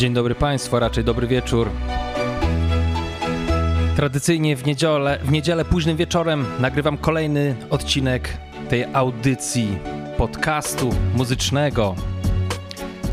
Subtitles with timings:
[0.00, 1.70] Dzień dobry Państwu, a raczej dobry wieczór.
[3.96, 8.38] Tradycyjnie w niedzielę, w niedzielę późnym wieczorem nagrywam kolejny odcinek
[8.68, 9.78] tej audycji
[10.18, 11.94] podcastu muzycznego.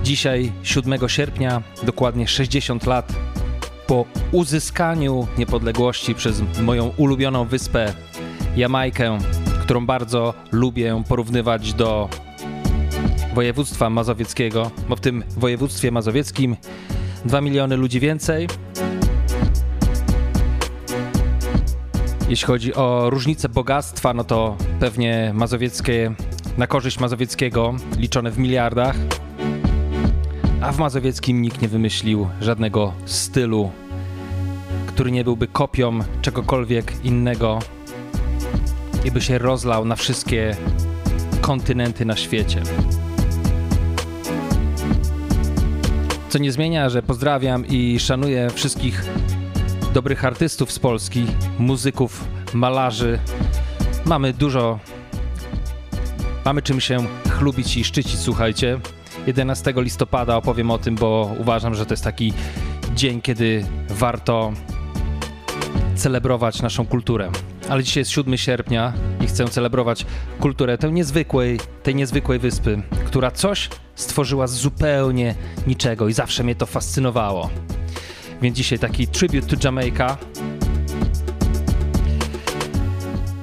[0.03, 3.13] Dzisiaj, 7 sierpnia, dokładnie 60 lat
[3.87, 7.93] po uzyskaniu niepodległości przez moją ulubioną wyspę
[8.55, 9.17] Jamajkę,
[9.61, 12.09] którą bardzo lubię porównywać do
[13.37, 16.55] województwa mazowieckiego, bo w tym województwie mazowieckim
[17.25, 18.47] 2 miliony ludzi więcej.
[22.29, 26.13] Jeśli chodzi o różnicę bogactwa, no to pewnie mazowieckie,
[26.57, 28.95] na korzyść mazowieckiego liczone w miliardach.
[30.61, 33.71] A w mazowieckim nikt nie wymyślił żadnego stylu,
[34.87, 37.59] który nie byłby kopią czegokolwiek innego
[39.05, 40.55] i by się rozlał na wszystkie
[41.41, 42.61] kontynenty na świecie.
[46.29, 49.05] Co nie zmienia, że pozdrawiam i szanuję wszystkich
[49.93, 51.25] dobrych artystów z Polski,
[51.59, 53.19] muzyków, malarzy.
[54.05, 54.79] Mamy dużo,
[56.45, 56.97] mamy czym się
[57.29, 58.79] chlubić i szczycić, słuchajcie.
[59.27, 62.33] 11 listopada opowiem o tym, bo uważam, że to jest taki
[62.95, 64.53] dzień, kiedy warto
[65.95, 67.31] celebrować naszą kulturę.
[67.69, 70.05] Ale dzisiaj jest 7 sierpnia i chcę celebrować
[70.39, 75.35] kulturę tej niezwykłej, tej niezwykłej wyspy, która coś stworzyła z zupełnie
[75.67, 77.49] niczego i zawsze mnie to fascynowało.
[78.41, 80.17] Więc dzisiaj taki tribute to Jamaica.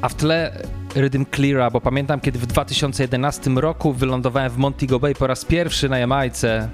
[0.01, 0.63] A w tle
[0.97, 5.89] Rhythm Cleara, bo pamiętam kiedy w 2011 roku wylądowałem w Montego Bay po raz pierwszy
[5.89, 6.69] na Jamajce.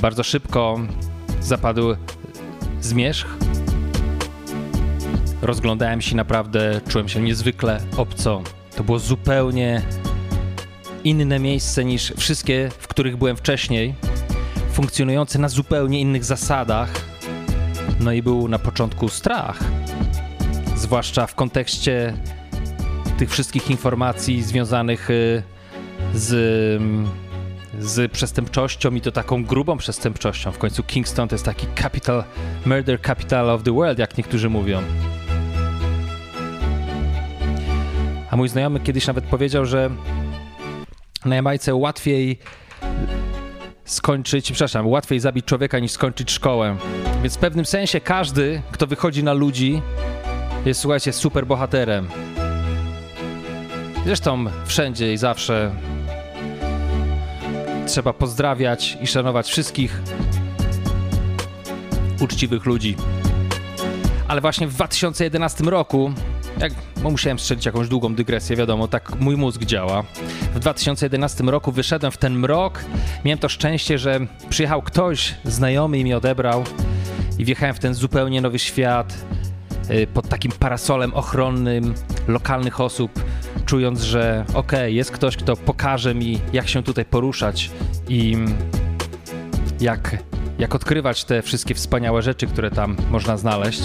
[0.00, 0.80] Bardzo szybko
[1.40, 1.96] zapadł
[2.80, 3.39] zmierzch.
[5.42, 8.42] Rozglądałem się naprawdę, czułem się niezwykle obco.
[8.76, 9.82] To było zupełnie
[11.04, 13.94] inne miejsce niż wszystkie, w których byłem wcześniej,
[14.72, 16.90] funkcjonujące na zupełnie innych zasadach.
[18.00, 19.58] No i był na początku strach,
[20.76, 22.14] zwłaszcza w kontekście
[23.18, 25.42] tych wszystkich informacji związanych y,
[26.14, 26.82] z,
[27.78, 30.52] z przestępczością i to taką grubą przestępczością.
[30.52, 32.24] W końcu Kingston to jest taki capital,
[32.66, 34.82] murder capital of the world, jak niektórzy mówią.
[38.30, 39.90] A mój znajomy kiedyś nawet powiedział, że
[41.24, 42.38] na Jamajce łatwiej
[43.84, 46.76] skończyć, przepraszam, łatwiej zabić człowieka niż skończyć szkołę.
[47.22, 49.82] Więc w pewnym sensie każdy, kto wychodzi na ludzi,
[50.64, 52.08] jest, słuchajcie, super bohaterem.
[54.04, 55.70] Zresztą wszędzie i zawsze
[57.86, 60.02] trzeba pozdrawiać i szanować wszystkich
[62.20, 62.96] uczciwych ludzi.
[64.28, 66.12] Ale właśnie w 2011 roku
[66.60, 66.72] jak,
[67.02, 70.02] bo musiałem strzelić jakąś długą dygresję, wiadomo, tak mój mózg działa.
[70.54, 72.84] W 2011 roku wyszedłem w ten mrok.
[73.24, 76.64] Miałem to szczęście, że przyjechał ktoś znajomy i mnie odebrał
[77.38, 79.24] i wjechałem w ten zupełnie nowy świat
[79.90, 81.94] y, pod takim parasolem ochronnym
[82.28, 83.24] lokalnych osób,
[83.66, 87.70] czując, że okej, okay, jest ktoś, kto pokaże mi, jak się tutaj poruszać
[88.08, 88.36] i
[89.80, 90.16] jak,
[90.58, 93.82] jak odkrywać te wszystkie wspaniałe rzeczy, które tam można znaleźć.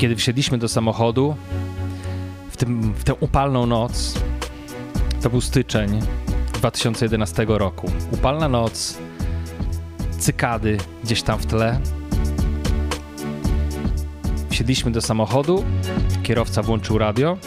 [0.00, 1.36] Kiedy wsiedliśmy do samochodu,
[2.50, 4.14] w, tym, w tę upalną noc,
[5.22, 6.00] to był styczeń
[6.52, 7.90] 2011 roku.
[8.10, 8.98] Upalna noc,
[10.18, 11.80] cykady gdzieś tam w tle.
[14.50, 15.64] Wsiedliśmy do samochodu,
[16.22, 17.38] kierowca włączył radio.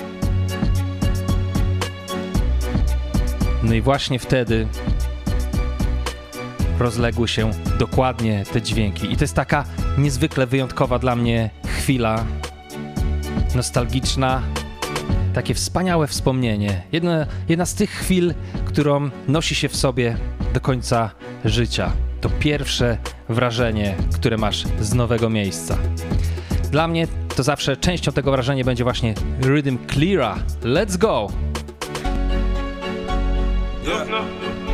[3.64, 4.68] No i właśnie wtedy
[6.80, 9.12] rozległy się dokładnie te dźwięki.
[9.12, 9.66] I to jest taka
[9.98, 12.26] niezwykle wyjątkowa dla mnie chwila
[13.56, 14.42] nostalgiczna,
[15.34, 16.82] takie wspaniałe wspomnienie.
[16.92, 18.34] Jedna, jedna z tych chwil,
[18.66, 20.18] którą nosi się w sobie
[20.54, 21.12] do końca
[21.46, 21.92] życia.
[22.22, 22.98] To pierwsze
[23.30, 25.78] wrażenie, które masz z nowego miejsca.
[26.72, 30.36] Dla mnie to zawsze częścią tego wrażenia będzie właśnie Rhythm Cleara.
[30.64, 31.28] Let's go!
[33.86, 34.73] Yeah.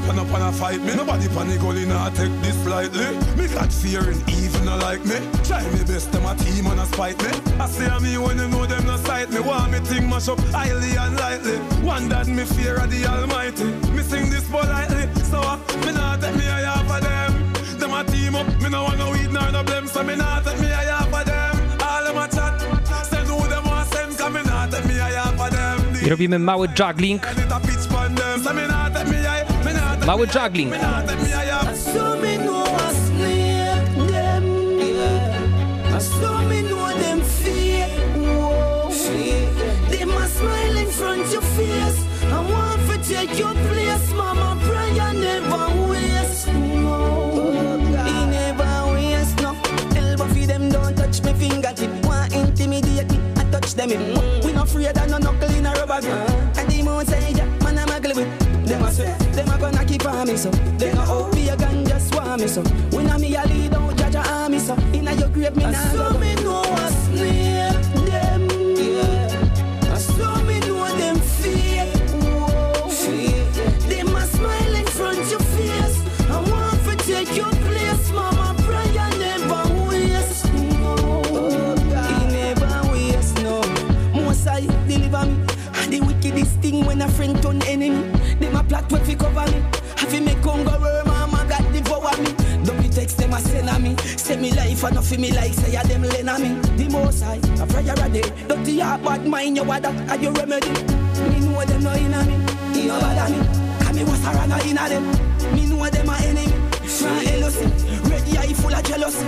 [0.00, 3.04] Up and up and a fight me, nobody panic only not take this lightly.
[3.36, 5.16] Me got fear and even not like me.
[5.44, 7.28] Try me best, them a team and a spite me.
[7.60, 9.40] I say a me when you know them not sight me.
[9.40, 11.58] Want me think mash up highly and lightly.
[11.84, 13.64] One that me fear of the Almighty.
[13.92, 17.52] Me sing this politely, so uh, me not take me a half of them.
[17.78, 20.44] Them a team up, me no want no weed nor no blame, so me not
[20.44, 21.80] take me a half of them.
[21.82, 22.58] All them a chat,
[23.04, 25.80] say who them want send, cause me not take me a half of them.
[26.02, 27.20] I robimy mały juggling.
[30.00, 30.70] Me not take Mały me a- juggling.
[30.70, 31.76] Me not take me a half.
[31.76, 34.44] So me know I snake them,
[34.80, 35.98] yeah.
[35.98, 37.86] So me know them fear,
[38.16, 38.90] whoa.
[39.90, 41.98] Them a smile in front your face.
[42.32, 44.58] I want to take your place, mama.
[44.64, 46.96] Prayer never waste, no.
[48.06, 49.50] He never waste, no.
[49.96, 51.90] Elbow for them, don't touch me fingertip.
[52.06, 54.00] Want intimidate me, I touch them in.
[54.44, 56.30] We not afraid of no knuckle in a rubber grip.
[56.58, 57.32] And the most say,
[59.44, 60.50] them a gonna keep on me so.
[60.78, 62.62] They go out be a gun just want me so.
[62.92, 64.74] When I'm me a lead out, judge a army so.
[64.92, 66.18] Inna your grave me nah go.
[66.18, 66.69] me know
[95.10, 96.48] nothing me like say a them lend a me.
[96.76, 98.46] The most I a prayer a day.
[98.48, 100.70] Dirty heart bad mind your water and your remedy.
[101.30, 102.36] Me know them no inna me.
[102.86, 103.38] No me.
[103.94, 105.04] Me was a runner inna them.
[105.54, 106.52] Me know them a enemy.
[106.86, 107.18] From
[108.38, 109.26] eye full of jealousy.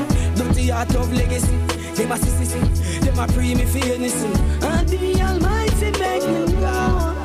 [0.70, 1.52] Heart of legacy.
[1.98, 2.06] Me
[3.66, 4.32] for anything.
[4.62, 7.18] And the Almighty make me know.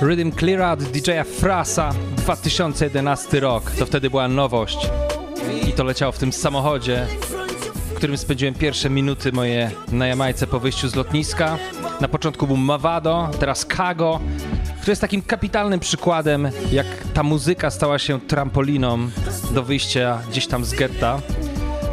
[0.00, 1.92] Rhythm Clear Out DJ-a Frasa
[2.26, 3.70] 2011 rok.
[3.70, 5.07] To wtedy była nowość.
[5.78, 7.06] To leciało w tym samochodzie,
[7.90, 11.58] w którym spędziłem pierwsze minuty moje na Jamajce po wyjściu z lotniska.
[12.00, 14.20] Na początku był Mavado, teraz Kago,
[14.80, 18.98] który jest takim kapitalnym przykładem, jak ta muzyka stała się trampoliną
[19.50, 21.20] do wyjścia gdzieś tam z getta.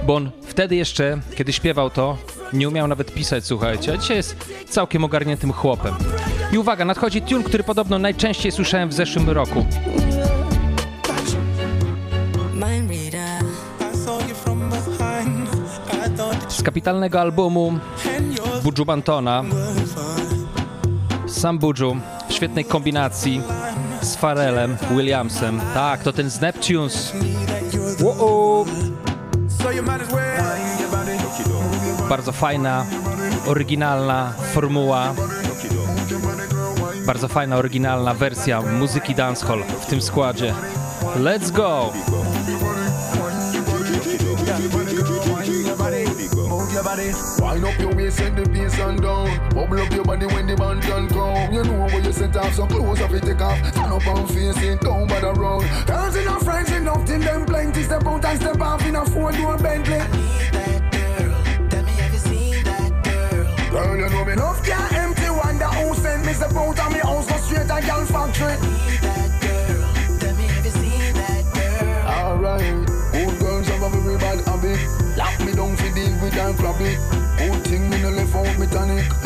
[0.06, 2.18] Bo on wtedy jeszcze, kiedy śpiewał to,
[2.54, 4.36] nie umiał nawet pisać, słuchajcie, a dzisiaj jest
[4.70, 5.96] całkiem ogarniętym chłopem.
[6.52, 9.66] I uwaga, nadchodzi tune, który podobno najczęściej słyszałem w zeszłym roku.
[16.66, 17.80] Kapitalnego albumu
[18.64, 19.44] Buju Bantona,
[21.28, 21.98] sam Buju
[22.30, 23.42] w świetnej kombinacji
[24.02, 25.62] z Pharrellem Williamsem.
[25.74, 27.14] Tak, to ten z Neptunes.
[32.10, 32.86] Bardzo fajna,
[33.48, 35.14] oryginalna formuła.
[37.06, 40.54] Bardzo fajna, oryginalna wersja muzyki dancehall w tym składzie.
[41.16, 41.94] Let's go!
[46.76, 47.14] Your body.
[47.40, 49.32] Wind up your waist, set the bass and down.
[49.56, 51.54] Bubble up your body when the band can come.
[51.54, 53.58] You know where you set off, so close up it take off.
[53.72, 55.64] Stand up and face it, down by the road.
[55.88, 57.82] Girls enough, friends enough, till them plenty.
[57.82, 59.96] Step out and step off in a four-door Bentley.
[59.96, 63.72] I need that girl, Tell me, have you seen that girl?
[63.72, 65.30] Girl, you know me enough can't empty.
[65.30, 68.95] Wonder who sent me step out of me house, go straight to girl factory.
[76.76, 76.98] Floppy.
[77.38, 79.25] Good thing me no left out me tonic.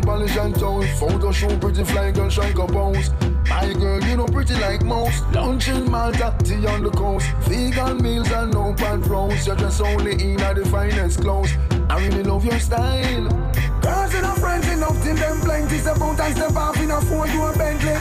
[0.00, 0.88] The polish and toes.
[0.98, 3.10] Photo shoot pretty fly girl strike a pose.
[3.48, 5.24] My girl, you know pretty like most.
[5.32, 7.26] Lunch in Malta, tea on the coast.
[7.42, 9.46] Vegan meals and no pad roast.
[9.46, 11.52] You dress only in at the finest clothes.
[11.88, 13.28] I really love your style.
[13.82, 15.78] Girls enough, friends enough, till them plenty.
[15.78, 17.94] Step out and step off in a four-door Bentley.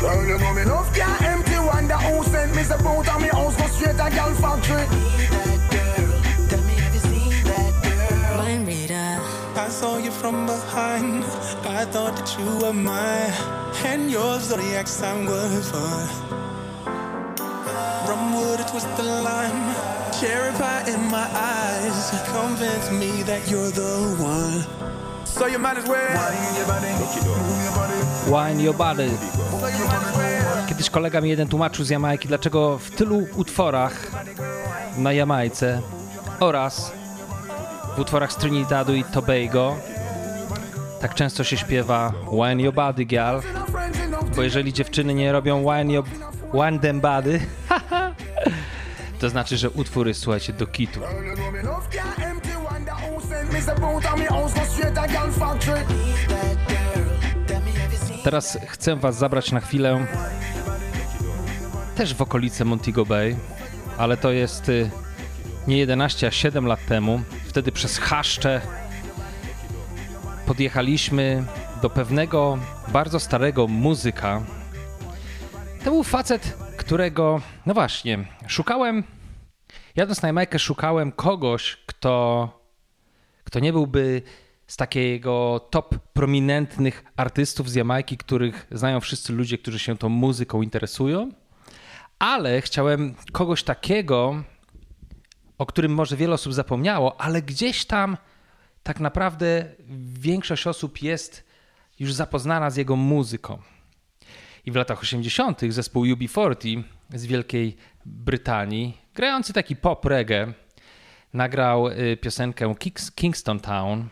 [0.00, 1.58] Girl, you know me enough can't empty.
[1.58, 5.17] Wonder who sent me step out of me house, go straight to girl factory.
[9.68, 11.24] I saw you from behind.
[11.80, 13.32] I thought that you were mine,
[13.84, 16.08] and your zodiac sign was fun.
[18.08, 19.74] Rumwood, it was the lime,
[20.18, 21.98] cherry pie in my eyes.
[22.32, 24.64] Convince me that you're the one.
[25.26, 28.00] So you might as well wine your body, move your body.
[28.30, 29.10] Wine Your Body.
[30.68, 33.92] Kiedyś kolega mi jeden tłumaczył z Jamajki, dlaczego w tylu utworach
[34.96, 35.80] na Jamajce
[36.40, 36.92] oraz
[37.98, 39.76] w utworach z Trinidadu i Tobago
[41.00, 43.42] tak często się śpiewa Wine Your Body, gal.
[44.36, 46.04] Bo jeżeli dziewczyny nie robią Wine, your,
[46.54, 47.40] wine Them Body,
[49.20, 51.00] to znaczy, że utwór jest, słuchajcie, do kitu.
[58.24, 60.06] Teraz chcę was zabrać na chwilę
[61.96, 63.36] też w okolice Montego Bay,
[63.96, 64.90] ale to jest y,
[65.68, 67.22] nie 11, a 7 lat temu.
[67.58, 68.60] Wtedy przez chaszcze
[70.46, 71.44] podjechaliśmy
[71.82, 74.42] do pewnego bardzo starego muzyka.
[75.84, 79.04] To był facet, którego, no właśnie, szukałem,
[79.96, 82.48] jadąc na Jamajkę, szukałem kogoś, kto
[83.44, 84.22] kto nie byłby
[84.66, 90.62] z takiego top prominentnych artystów z Jamajki, których znają wszyscy ludzie, którzy się tą muzyką
[90.62, 91.30] interesują,
[92.18, 94.42] ale chciałem kogoś takiego,
[95.58, 98.16] o którym może wiele osób zapomniało, ale gdzieś tam
[98.82, 99.64] tak naprawdę
[100.12, 101.48] większość osób jest
[101.98, 103.58] już zapoznana z jego muzyką.
[104.64, 105.60] I w latach 80.
[105.68, 106.82] zespół UB40
[107.14, 110.52] z Wielkiej Brytanii, grający taki pop reggae,
[111.32, 114.08] nagrał y, piosenkę Kings- Kingston Town,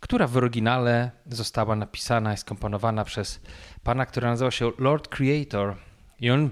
[0.00, 3.40] która w oryginale została napisana i skomponowana przez
[3.82, 5.76] pana, który nazywał się Lord Creator.
[6.20, 6.50] I on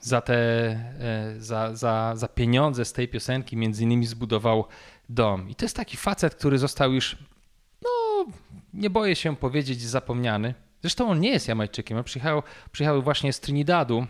[0.00, 4.64] za te e, za, za, za pieniądze z tej piosenki między innymi zbudował
[5.08, 5.50] dom.
[5.50, 7.16] I to jest taki facet, który został już,
[7.82, 7.88] no
[8.74, 10.54] nie boję się powiedzieć, zapomniany.
[10.82, 14.06] Zresztą on nie jest Jamajczykiem, on przyjechał, przyjechał właśnie z Trinidadu,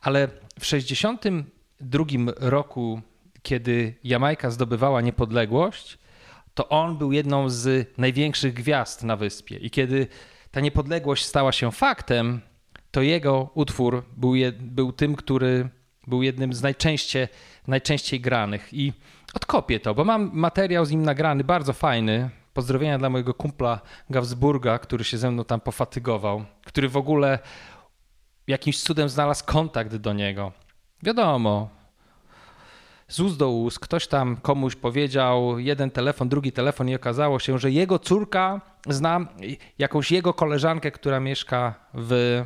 [0.00, 0.28] ale
[0.60, 2.04] w 62
[2.36, 3.00] roku,
[3.42, 5.98] kiedy Jamajka zdobywała niepodległość,
[6.54, 9.56] to on był jedną z największych gwiazd na wyspie.
[9.56, 10.06] I kiedy
[10.50, 12.40] ta niepodległość stała się faktem,
[12.90, 15.68] to jego utwór był, je, był tym, który
[16.06, 17.28] był jednym z najczęściej,
[17.66, 18.68] najczęściej granych.
[18.72, 18.92] I
[19.34, 22.30] odkopię to, bo mam materiał z nim nagrany, bardzo fajny.
[22.54, 23.80] Pozdrowienia dla mojego kumpla
[24.10, 27.38] Gawsburga, który się ze mną tam pofatygował, który w ogóle
[28.46, 30.52] jakimś cudem znalazł kontakt do niego.
[31.02, 31.68] Wiadomo,
[33.08, 37.58] z ust do ust, ktoś tam komuś powiedział jeden telefon, drugi telefon i okazało się,
[37.58, 39.26] że jego córka zna
[39.78, 42.42] jakąś jego koleżankę, która mieszka w,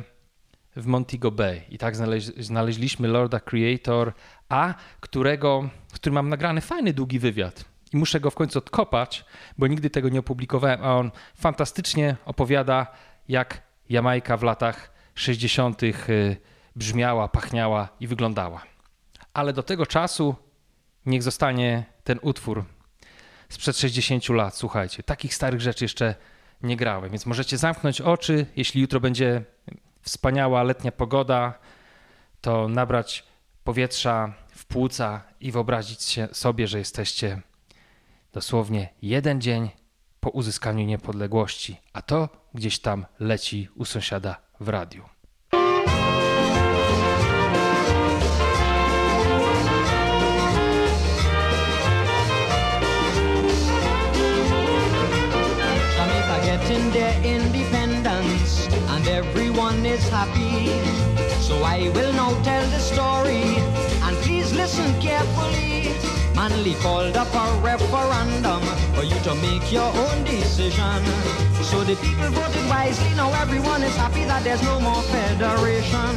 [0.75, 1.61] w Montego Bay.
[1.69, 4.13] I tak znaleź, znaleźliśmy Lorda Creator,
[4.49, 7.65] a którego, z którym mam nagrany fajny, długi wywiad.
[7.93, 9.25] I muszę go w końcu odkopać,
[9.57, 12.87] bo nigdy tego nie opublikowałem, a on fantastycznie opowiada,
[13.27, 15.83] jak Jamajka w latach 60.
[15.83, 16.37] y,
[16.75, 18.61] brzmiała, pachniała i wyglądała.
[19.33, 20.35] Ale do tego czasu
[21.05, 22.65] niech zostanie ten utwór
[23.49, 24.55] sprzed 60 lat.
[24.55, 26.15] Słuchajcie, takich starych rzeczy jeszcze
[26.63, 28.45] nie grałem, więc możecie zamknąć oczy.
[28.55, 29.43] Jeśli jutro będzie
[30.05, 31.53] wspaniała letnia pogoda,
[32.41, 33.23] to nabrać
[33.63, 37.41] powietrza w płuca i wyobrazić się sobie, że jesteście
[38.33, 39.69] dosłownie jeden dzień
[40.19, 45.14] po uzyskaniu niepodległości, a to gdzieś tam leci u sąsiada w radiu.
[60.03, 60.67] Happy.
[61.39, 63.43] So I will now tell the story
[64.03, 65.93] and please listen carefully.
[66.35, 68.61] Manly called up a referendum
[68.93, 70.99] for you to make your own decision.
[71.63, 76.15] So the people voted wisely, now everyone is happy that there's no more federation.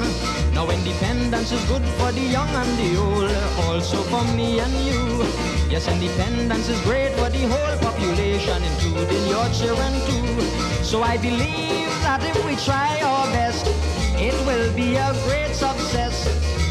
[0.55, 3.31] Now independence is good for the young and the old,
[3.65, 5.58] also for me and you.
[5.71, 10.41] Yes, independence is great for the whole population, including your children too.
[10.83, 13.67] So I believe that if we try our best,
[14.17, 16.25] it will be a great success.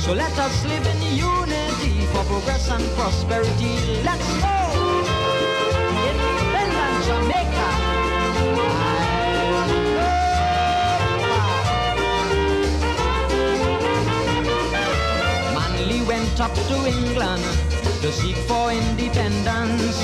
[0.04, 4.02] So let us live in unity for progress and prosperity.
[4.02, 4.58] Let's go!
[6.10, 7.70] Independent Jamaica.
[15.54, 17.67] Manly went up to England
[18.02, 19.98] to seek for independence.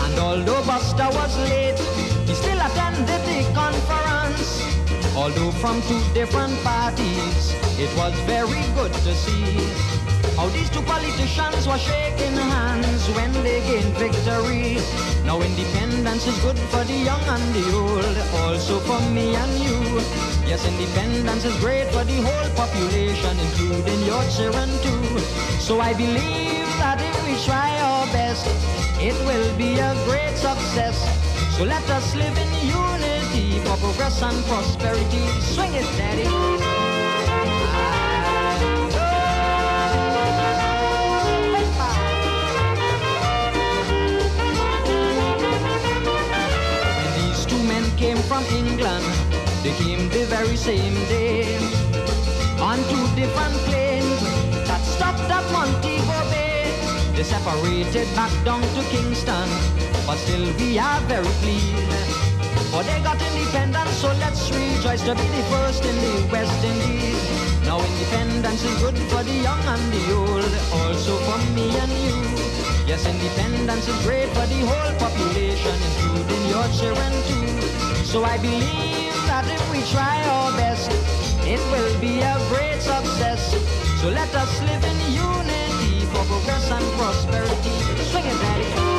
[0.00, 1.78] And although Buster was late,
[2.26, 4.62] he still attended the conference.
[5.14, 10.05] Although from two different parties, it was very good to see
[10.36, 14.76] How these two politicians were shaking hands when they gained victory.
[15.24, 19.80] Now independence is good for the young and the old, also for me and you.
[20.44, 25.18] Yes, independence is great for the whole population, including your children too.
[25.58, 28.44] So I believe that if we try our best,
[29.00, 31.00] it will be a great success.
[31.56, 35.24] So let us live in unity for progress and prosperity.
[35.40, 36.95] Swing it, daddy.
[48.28, 49.06] From England,
[49.62, 51.56] they came the very same day
[52.58, 54.20] on two different planes
[54.66, 56.66] that stopped at Montego Bay.
[57.14, 59.48] They separated back down to Kingston,
[60.06, 61.92] but still we are very pleased.
[62.74, 67.22] For they got independence, so let's rejoice to be the first in the West Indies.
[67.62, 72.18] Now independence is good for the young and the old, also for me and you.
[72.90, 77.85] Yes, independence is great for the whole population, including your children too.
[78.06, 80.90] So I believe that if we try our best,
[81.44, 83.52] it will be a great success.
[84.00, 87.74] So let us live in unity for progress and prosperity.
[88.10, 88.96] Swing it, daddy.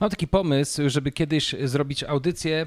[0.00, 2.66] Mam taki pomysł, żeby kiedyś zrobić audycję,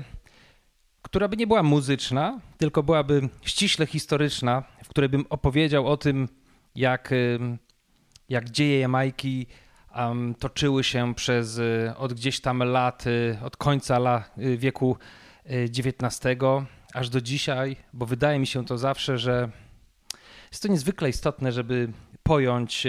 [1.12, 6.30] która by nie była muzyczna, tylko byłaby ściśle historyczna, w której bym opowiedział o tym,
[6.76, 7.14] jak,
[8.30, 9.48] jak dzieje Jamajki
[9.96, 14.98] um, toczyły się przez y, od gdzieś tam lat, y, od końca la, y, wieku
[15.46, 16.42] XIX
[16.94, 19.50] aż do dzisiaj, bo wydaje mi się to zawsze, że
[20.52, 21.92] jest to niezwykle istotne, żeby
[22.24, 22.88] pojąć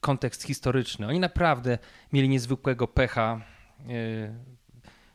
[0.00, 1.06] kontekst historyczny.
[1.06, 1.78] Oni naprawdę
[2.12, 3.40] mieli niezwykłego pecha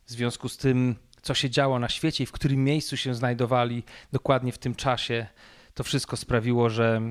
[0.05, 3.83] w związku z tym, co się działo na świecie i w którym miejscu się znajdowali
[4.11, 5.27] dokładnie w tym czasie.
[5.73, 7.01] To wszystko sprawiło, że,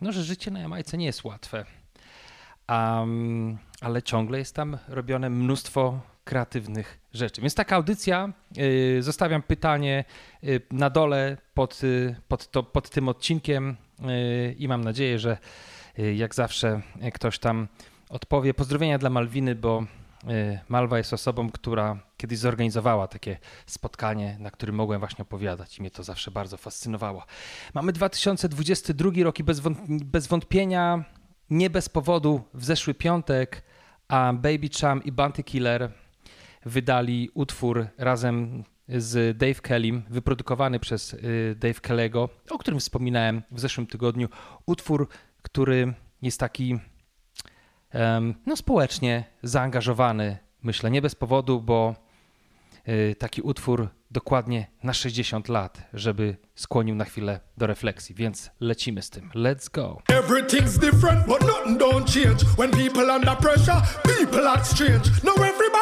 [0.00, 1.64] no, że życie na Jamajce nie jest łatwe.
[2.68, 7.40] Um, ale ciągle jest tam robione mnóstwo kreatywnych rzeczy.
[7.40, 8.32] Więc taka audycja,
[8.98, 10.04] y, zostawiam pytanie
[10.44, 15.38] y, na dole pod, y, pod, to, pod tym odcinkiem y, i mam nadzieję, że
[15.98, 17.68] y, jak zawsze y, ktoś tam
[18.08, 18.54] odpowie.
[18.54, 19.84] Pozdrowienia dla Malwiny, bo
[20.68, 25.90] Malwa jest osobą, która kiedyś zorganizowała takie spotkanie, na którym mogłem właśnie opowiadać i mnie
[25.90, 27.24] to zawsze bardzo fascynowało.
[27.74, 31.04] Mamy 2022 rok i bez, wąt- bez wątpienia,
[31.50, 33.62] nie bez powodu w zeszły piątek
[34.08, 35.92] a Baby Cham i Bounty Killer
[36.66, 43.60] wydali utwór razem z Dave Kellym, wyprodukowany przez y, Dave Kellego, o którym wspominałem w
[43.60, 44.28] zeszłym tygodniu.
[44.66, 45.08] Utwór,
[45.42, 46.78] który jest taki
[48.46, 51.94] no, społecznie zaangażowany, myślę, nie bez powodu, bo
[52.88, 59.02] y, taki utwór dokładnie na 60 lat, żeby skłonił na chwilę do refleksji, więc lecimy
[59.02, 59.30] z tym.
[59.34, 60.02] Let's go.
[60.08, 62.44] Everything's different, but nothing don't change.
[62.58, 65.10] When people under pressure, people strange.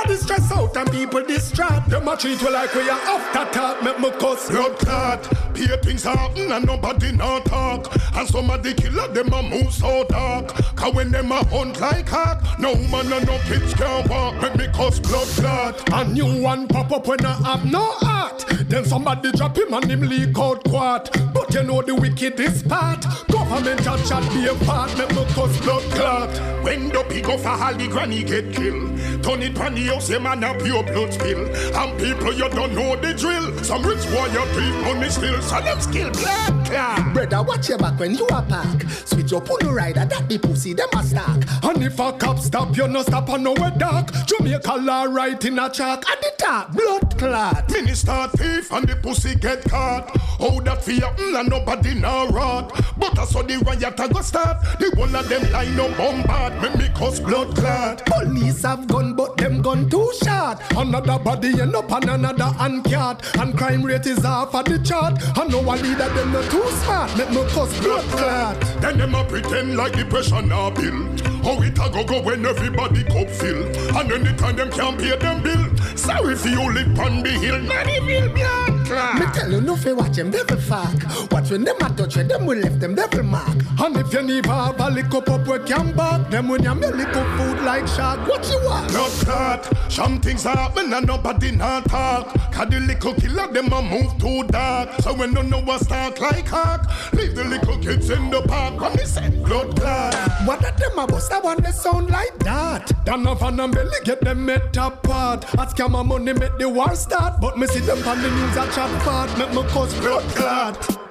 [0.03, 1.91] Everybody stress out and people distract.
[1.91, 4.49] Them a treat you like we are after talk, make me cuss.
[4.49, 7.95] Blood clot, peer things happen and nobody not talk.
[8.17, 10.49] And some of the killer them a move so dark.
[10.75, 14.41] Cause when them a hunt like hawk, no man and no kids can walk.
[14.41, 15.93] Make me cause blood clot.
[15.93, 18.47] A new one pop up when I have no heart.
[18.69, 21.11] Then somebody drop him and him leak out quart.
[21.35, 23.05] But you know the wickedest part.
[23.29, 26.61] Government a chat be a part, make me cuss blood clot.
[26.65, 28.91] When the pig off a holly granny get killed
[29.23, 31.45] Turn it pan the house, them and a pure blood spill
[31.77, 35.81] And people you don't know the drill Some rich warrior thief money still So them
[35.81, 38.83] skill black clot Brother, watch your back when you a park.
[39.05, 41.65] Switch on the rider, that the pussy them a stack.
[41.65, 44.13] And if a cop stop, you no stop and nowhere dark.
[44.27, 46.09] Jamaica law right in a chalk.
[46.09, 47.71] At the top, blood clot.
[47.71, 52.73] Minister thief and the pussy get caught How that fear mm, and nobody now rot
[52.97, 56.63] But I saw the riot a go start The one of them line up bombard
[56.63, 60.59] Make me cause blood clot Police have gun, but them gun too short.
[60.77, 63.41] Another body end up on another uncat.
[63.41, 65.23] And crime rate is off of the chart.
[65.39, 67.17] And no one leader them not too smart.
[67.17, 68.61] Make no cuss blood clot.
[68.81, 71.21] Then them a pretend like the pressure now build.
[71.45, 73.65] How it a go go when everybody cup fill.
[73.97, 75.77] And anytime them can't pay them bill.
[75.97, 78.87] Sorry for you live on the hill, not evil black.
[78.91, 79.15] clock.
[79.21, 81.31] Me tell you no fi watch them devil fuck.
[81.31, 83.59] Watch when them a touch you, them will left them devil mark.
[83.79, 84.47] And if you need
[84.81, 86.31] a lick up up we can back.
[86.31, 88.27] Them when you me lick up food like shark.
[88.29, 88.89] What you want?
[88.89, 92.35] Blood clot, some things happen and nobody not talk.
[92.53, 95.01] Cause the little killer them a move too dark.
[95.03, 98.81] So when don't know what's talk like hawk, leave the little kids in the park.
[98.81, 100.15] When me say blood clot.
[100.47, 101.33] What of them a bust?
[101.33, 102.93] I want they sound like that.
[103.05, 105.45] Dan of and belly get them met apart.
[105.59, 107.41] Ask my money make the war start.
[107.41, 109.39] But me see them on the news a chat part.
[109.39, 111.10] Make me cause blood clot.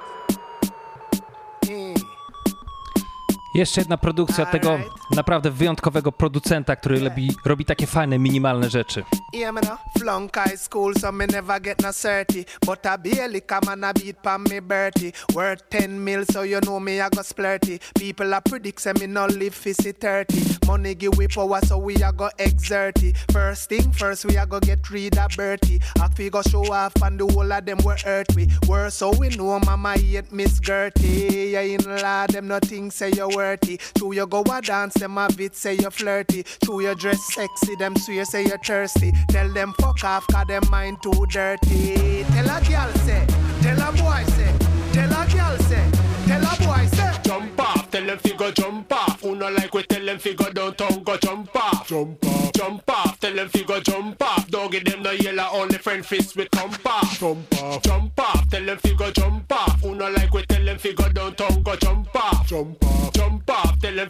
[3.54, 4.78] Jeszcze jedna produkcja tego
[5.16, 9.04] naprawdę wyjątkowego producenta, który robi, robi takie fajne, minimalne rzeczy.
[9.32, 12.44] Yeah, me no flunk high school, so me never get no certy.
[12.66, 15.12] But I barely come and I beat pan me Bertie.
[15.34, 17.80] Worth 10 mil, so you know me, I go splurty.
[17.94, 20.66] People are predict say me no live 50 30.
[20.66, 23.16] Money give we power, so we a go exert it.
[23.32, 25.80] First thing first, we a go get rid of Bertie.
[26.00, 28.48] I figure show off and the whole of them were hurt we.
[28.66, 31.50] Worse, so we know mama hate Miss Gertie.
[31.52, 33.78] Yeah, in law, them nothing say you worthy.
[33.96, 36.42] True, you go a dance, them a bit say you flirty.
[36.62, 39.12] True, you dress sexy, them swear say you thirsty.
[39.28, 42.24] Tell them fuck off, cause them mind too dirty.
[42.34, 43.26] Tell a girl say,
[43.62, 44.52] tell a boy say,
[44.92, 45.86] tell a girl say,
[46.26, 47.16] tell a boy say.
[47.22, 49.20] Jump off, tell them figure jump off.
[49.22, 51.88] Who no like we tell them figure downtown go jump off.
[51.88, 54.50] Jump off, jump off, tell them figure jump off.
[54.50, 57.18] Don't give them no yellow, only friend fist with thump off.
[57.18, 59.80] Jump off, jump off, tell them figure jump off.
[59.82, 62.20] Who no like we tell them figure downtown go jump off.
[62.20, 63.09] Jump off, jump off,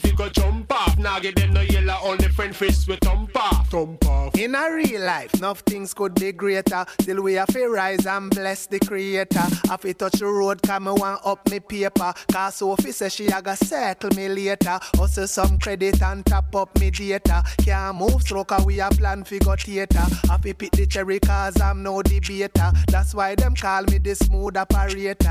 [0.00, 0.98] figure jump off.
[0.98, 3.68] Now give them no yellow, only friend fist with thump off.
[3.70, 4.35] Thump off.
[4.38, 6.85] In a real life, enough things could be greater.
[6.98, 9.42] Till we have to rise and bless the creator.
[9.68, 12.12] Have to touch the road, come me want up me paper.
[12.33, 14.79] Cause Sophie say she a go settle me later.
[14.98, 17.42] Also some credit and top up me data.
[17.59, 20.05] Can't move slow cause we a plan fi go theater.
[20.29, 22.72] Have to pick the cherry cause I'm no debater.
[22.88, 25.29] That's why them call me the smooth operator.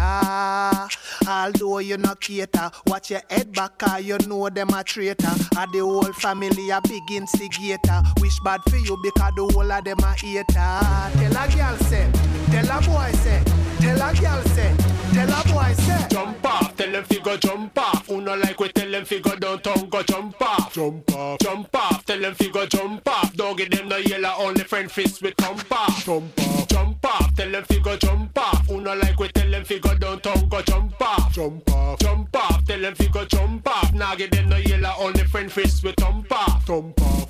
[1.27, 5.29] Although you no cater, watch your head back cause you know them a traitor.
[5.57, 8.01] And the whole family a big instigator.
[8.21, 10.45] Wish bad for you because the whole of them a hater.
[10.53, 12.11] Tell a girl say,
[12.51, 13.43] tell a boy say,
[13.79, 14.75] tell a girl say,
[15.13, 16.07] tell a boy say.
[16.09, 18.07] Jump off, tell them figure jump off.
[18.07, 20.73] Who no like we tell them figure downtown go jump off.
[20.73, 23.33] Jump off, jump off, tell them figure jump off.
[23.33, 26.05] Don't give them no yellow, only friend fist with thump off.
[26.05, 28.67] Jump off, jump off, tell them figure jump off.
[28.67, 31.33] Who no like we tell them figure downtown go jump off.
[31.33, 33.93] Jump off, jump off, tell them figure jump off.
[33.93, 36.65] Now give them no yellow, only friend fist with thump off.
[36.65, 37.27] Thump off.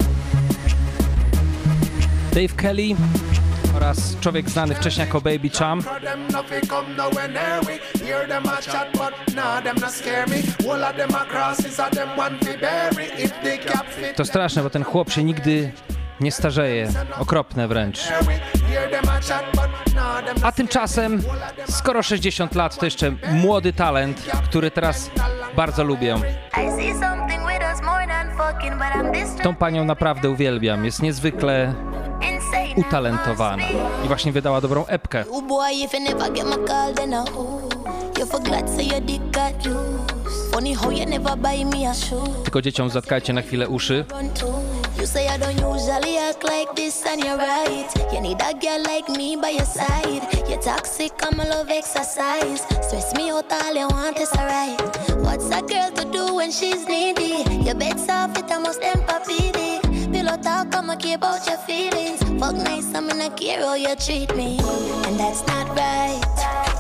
[2.32, 2.96] Dave Kelly
[3.80, 5.84] oraz człowiek znany wcześniej jako Baby Cham.
[14.15, 15.72] To straszne, bo ten chłop się nigdy
[16.20, 16.89] nie starzeje.
[17.20, 18.00] Okropne wręcz.
[20.44, 21.22] a tymczasem,
[21.70, 25.12] skoro 60 lat, to jeszcze młody talent, który teraz
[25.56, 26.15] bardzo lubię.
[29.44, 30.86] Tą panią naprawdę uwielbiam.
[30.86, 31.74] Jest niezwykle.
[32.76, 33.64] Utalentowana.
[34.06, 35.24] I właśnie wydała dobrą epkę.
[42.44, 44.06] Tylko dzieciom zatkajcie na chwilę uszy.
[44.12, 44.46] Run to.
[45.02, 48.14] You say I don't usually act like this, and you're right.
[48.14, 50.50] You need a girl like me by your side.
[50.50, 52.62] You're toxic, I'm a love exercise.
[52.82, 54.82] Stress me out, all you want is alright.
[55.24, 57.44] What's a girl to do when she's needy?
[57.66, 59.50] Your bed's off, it almost empathy.
[60.20, 62.22] Pillow talk, I'ma care about your feelings.
[62.42, 64.60] Fuck nice, I'm in a care how you treat me.
[65.08, 66.20] And that's not right.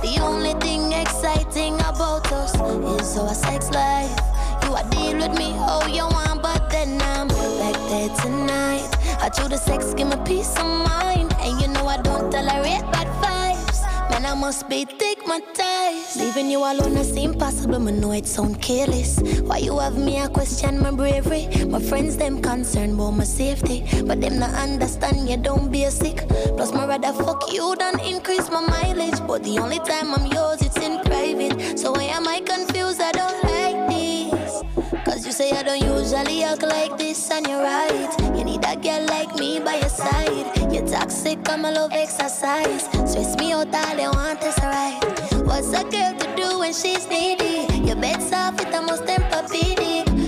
[0.01, 2.53] The only thing exciting about us
[2.99, 4.11] is our sex life.
[4.63, 8.91] You are deal with me how you want, but then I'm back there tonight.
[9.21, 11.33] I do the sex, give me peace of mind.
[11.39, 13.28] And you know I don't tolerate bad vibes.
[14.29, 16.15] I must be ties.
[16.15, 19.19] Leaving you alone, I seem possible, but know it sound careless.
[19.41, 21.47] Why you have me, I question my bravery.
[21.65, 23.83] My friends, them concerned about my safety.
[24.05, 26.27] But them not understand you don't be a sick.
[26.55, 29.19] Plus, my rather fuck you than increase my mileage.
[29.25, 31.79] But the only time I'm yours, it's in private.
[31.79, 33.01] So why am I confused?
[33.01, 34.61] I don't like this.
[35.05, 38.15] Cause you say I don't usually act like this, and you're right.
[38.37, 40.58] You need a girl like me by your side.
[40.91, 42.83] Toxic, I'm a love exercise.
[43.05, 45.03] Stress me out, all want is alright.
[45.45, 47.67] What's a girl to do when she's needy?
[47.85, 49.77] Your bed's off, it almost empathic.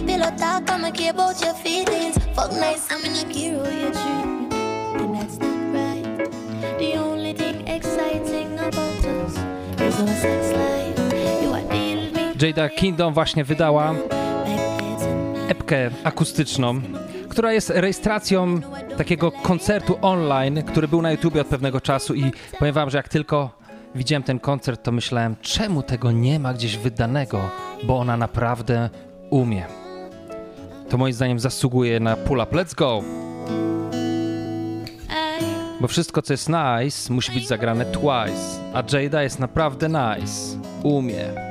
[0.05, 2.17] Pillow talk, I'ma care about your feelings.
[2.35, 4.53] Fuck nice, I'm in a hero, you treat.
[5.01, 6.29] And that's not right.
[6.77, 9.33] The only thing exciting about us
[9.81, 11.43] is our sex life.
[11.43, 12.37] You are deal with.
[12.37, 13.93] Jada Kingdom właśnie wydała
[15.49, 16.81] epkę akustyczną,
[17.29, 18.61] która jest rejestracją
[18.97, 23.09] takiego koncertu online, który był na YouTubie od pewnego czasu i powiem wam, że jak
[23.09, 23.49] tylko
[23.95, 27.49] widziałem ten koncert, to myślałem, czemu tego nie ma gdzieś wydanego,
[27.83, 28.89] bo ona naprawdę
[29.29, 29.65] umie.
[30.89, 32.55] To moim zdaniem zasługuje na pull up.
[32.55, 33.03] Let's go!
[35.81, 38.61] Bo wszystko, co jest nice, musi być zagrane twice.
[38.73, 40.57] A Jada jest naprawdę nice.
[40.83, 41.50] Umie.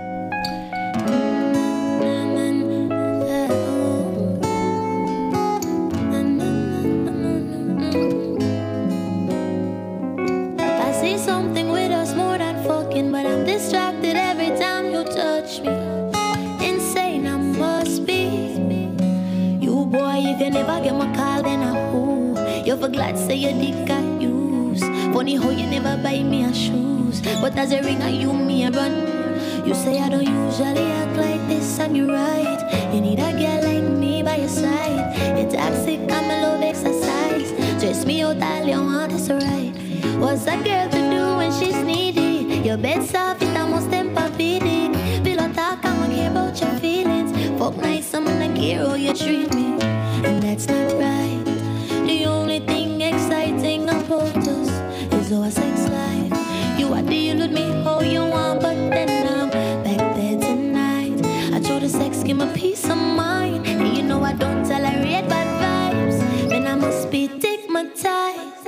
[23.11, 24.83] You for say your dick I use.
[25.13, 28.63] Funny how you never buy me a shoes, but as a ring, I you me
[28.67, 29.67] a run.
[29.67, 32.95] You say I don't usually act like this, and you're right.
[32.95, 35.19] You need a girl like me by your side.
[35.37, 37.49] You're toxic, I'm a love exercise.
[37.79, 39.75] Stress me out, all you want is right.
[40.21, 42.63] What's a girl to do when she's needy?
[42.63, 45.25] Your bed soft, it almost tempur-pedic.
[45.25, 47.33] Pillow talk, I don't care about your feelings.
[47.59, 49.81] Fuck nice, I'm gonna care how you treat me.
[50.23, 51.50] And that's not right.
[55.31, 56.79] Is our sex life.
[56.79, 59.51] You are deal with me how you want, but then I'm
[59.85, 61.21] back there tonight.
[61.55, 63.67] I told the sex, give me peace of mind.
[63.67, 66.19] And you know I don't tolerate bad vibes.
[66.49, 68.67] Then I must be stigmatized.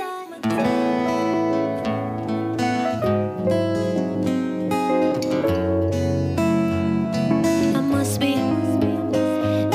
[7.75, 8.35] I must be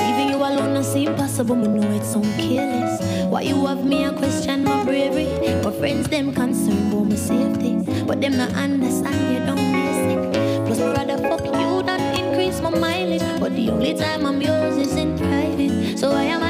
[0.01, 0.75] leaving you alone.
[0.75, 3.01] No seem possible, but know it's so careless.
[3.29, 5.29] Why you have me a question my bravery?
[5.63, 6.78] My friends them concerned
[7.17, 10.19] safety, but them not understand you don't basic.
[10.67, 13.23] Plus, my rather fuck you than increase my mileage.
[13.41, 15.99] But the only time I'm yours is in private.
[15.99, 16.48] So I am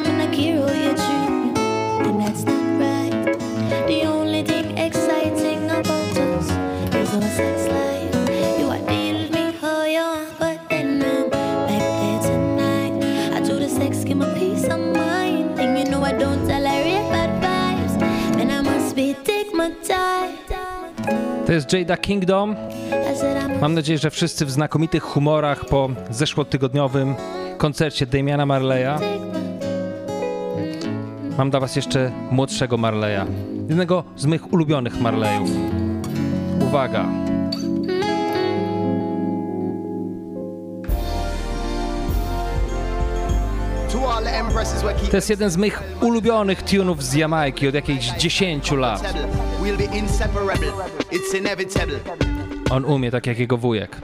[0.00, 2.08] I'm gonna care how you treat me.
[2.08, 3.38] And that's not right.
[3.86, 6.46] The only thing exciting about us
[6.94, 8.14] is our sex life.
[8.58, 12.94] You are deal with me how you want, but then I'm back there tonight.
[13.36, 15.58] I do the sex, give me peace of mind.
[15.60, 17.94] And you know I don't tolerate bad vibes.
[18.36, 20.54] Then I must be stigmatized.
[21.46, 22.56] To jest Jada Kingdom.
[23.60, 27.14] Mam nadzieję, że wszyscy w znakomitych humorach po zeszłotygodniowym
[27.58, 28.98] koncercie Damiana Marleya.
[31.38, 33.26] Mam dla was jeszcze młodszego Marleya.
[33.68, 35.50] Jednego z moich ulubionych Marleyów.
[36.60, 37.04] Uwaga.
[45.10, 49.14] To jest jeden z moich ulubionych tunów z Jamajki od jakichś 10 lat.
[52.70, 53.96] On umie tak jak jego wujek.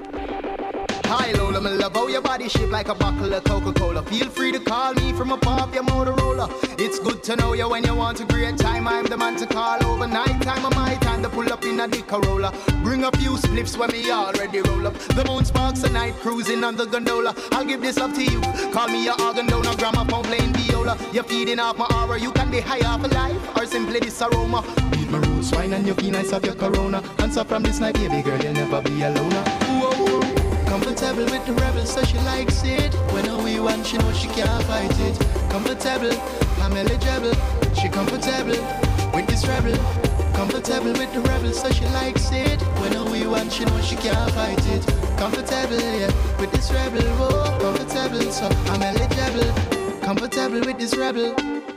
[1.08, 4.02] Hi Lola, my love, how your body shaped like a bottle of Coca-Cola.
[4.02, 6.48] Feel free to call me from above your Motorola.
[6.80, 8.88] It's good to know you when you want a great time.
[8.88, 10.64] I'm the man to call overnight time.
[10.64, 12.08] of my time to pull up in a dick.
[12.82, 14.94] Bring a few spliffs when me already roll up.
[14.94, 17.36] The moon sparks a night cruising on the gondola.
[17.52, 18.40] I'll give this up to you.
[18.72, 20.98] Call me your organ donor, gramophone playing viola.
[21.12, 22.18] You're feeding off my aura.
[22.18, 24.62] You can be high off of life or simply this aroma.
[24.90, 27.00] Beat my roots, wine and you feel nice of your corona.
[27.18, 29.55] Answer from this night, baby girl, you'll never be alone.
[30.76, 32.92] Comfortable with the rebel, so she likes it.
[33.10, 35.18] When we want, she knows she can't fight it.
[35.48, 36.12] Comfortable,
[36.60, 37.32] I'm eligible.
[37.80, 38.60] She comfortable
[39.14, 39.74] with this rebel.
[40.34, 42.60] Comfortable with the rebel, so she likes it.
[42.82, 44.86] When we want, she knows she can't fight it.
[45.16, 47.00] Comfortable, yeah, with this rebel.
[47.16, 50.00] Whoa, comfortable, so I'm eligible.
[50.02, 51.34] Comfortable with this rebel.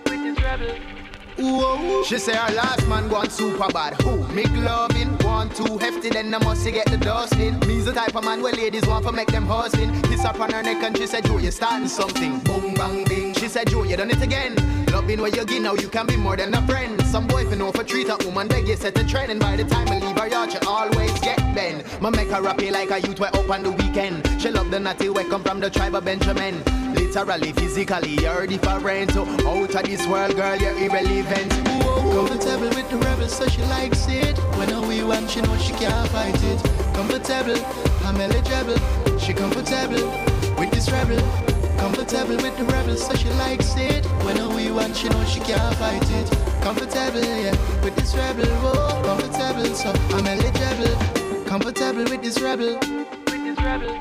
[0.07, 0.98] With this rebel.
[1.39, 3.93] She say her last man gone super bad.
[4.01, 4.27] Who?
[4.33, 7.59] Make loving, one too hefty, then I must get the dusting.
[7.65, 10.01] Me's the type of man where ladies want to make them hustling.
[10.01, 12.39] Kiss up on her neck and she said, Joe, you're starting something.
[12.39, 13.33] Boom, bang, bing.
[13.35, 14.78] She said, Joe, you done it again.
[14.91, 16.99] Loving where you get now, you can be more than a friend.
[17.05, 19.31] Some boy for know for treat a woman, beg you set the trend.
[19.31, 21.85] And by the time I leave her yard, she always get bent.
[22.01, 24.27] Ma make her happy like a youth way up on the weekend.
[24.41, 26.63] She love the natty way come from the tribe of Benjamin.
[26.93, 29.11] Literally, physically, you're different.
[29.11, 31.51] So out of this world, girl, you're irrelevant.
[31.51, 34.37] Comfortable with the rebel, so she likes it.
[34.57, 36.63] When we want, she know she can't fight it.
[36.93, 37.63] Comfortable,
[38.05, 38.77] I'm eligible.
[39.19, 40.09] She comfortable
[40.57, 41.48] with this rebel.
[41.79, 44.05] Comfortable with the rebel, so she likes it.
[44.25, 46.29] When we want, she knows she can't fight it.
[46.61, 48.45] Comfortable, yeah, with this rebel.
[48.61, 51.45] Whoa, comfortable, so I'm eligible.
[51.45, 52.75] Comfortable with this rebel.
[52.75, 53.95] With this rebel.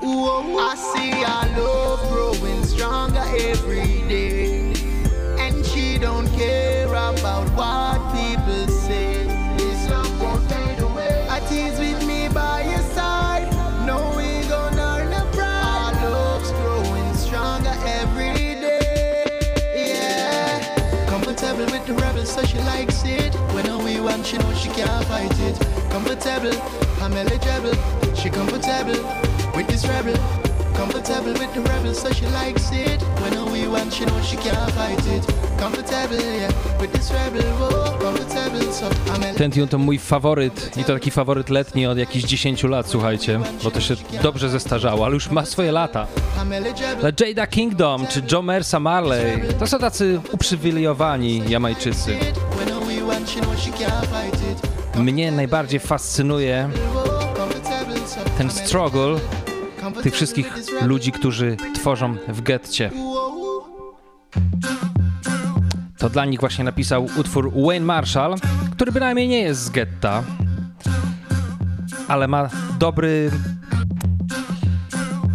[0.00, 4.72] Whoa, I see our love growing stronger every day.
[5.38, 8.66] And she don't care about what people
[22.46, 23.34] she likes it.
[23.54, 25.58] When we want, she knows she can't fight it.
[25.90, 26.56] Comfortable,
[27.00, 27.74] I'm eligible.
[28.14, 29.02] She comfortable
[29.54, 30.41] with this rebel.
[30.82, 33.02] Comfortable with the rebel, so she likes it.
[33.22, 35.24] When we want, she knows she can't fight it.
[35.56, 37.42] Comfortable, yeah, with this rebel.
[37.42, 39.34] Whoa, comfortable, so I'm.
[39.34, 43.40] Ten tune to mój faworyt i to taki faworyt letni od jakichś 10 lat, słuchajcie,
[43.64, 46.06] bo to się dobrze zestarzało, ale już ma swoje lata.
[47.20, 52.16] Jada Kingdom czy Joe Mersa Marley to są tacy uprzywilejowani Jamajczycy.
[54.96, 56.68] Mnie najbardziej fascynuje
[58.38, 59.20] ten struggle
[60.02, 62.90] tych wszystkich ludzi, którzy tworzą w getcie.
[65.98, 68.34] To dla nich właśnie napisał utwór Wayne Marshall,
[68.70, 70.22] który bynajmniej nie jest z getta,
[72.08, 73.30] ale ma dobry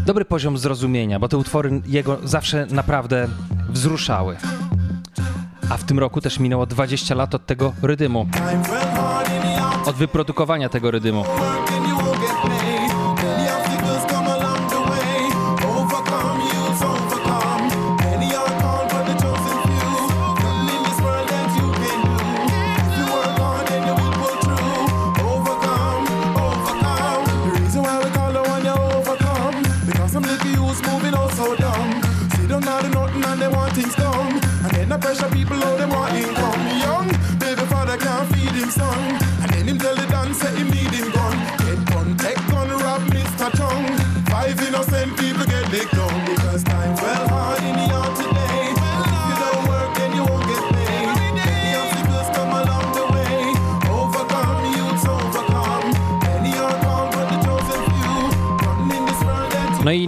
[0.06, 3.28] dobry poziom zrozumienia, bo te utwory jego zawsze naprawdę
[3.70, 4.38] wzruszały.
[5.70, 8.28] A w tym roku też minęło 20 lat od tego rydymu.
[9.86, 11.24] Od wyprodukowania tego rydymu.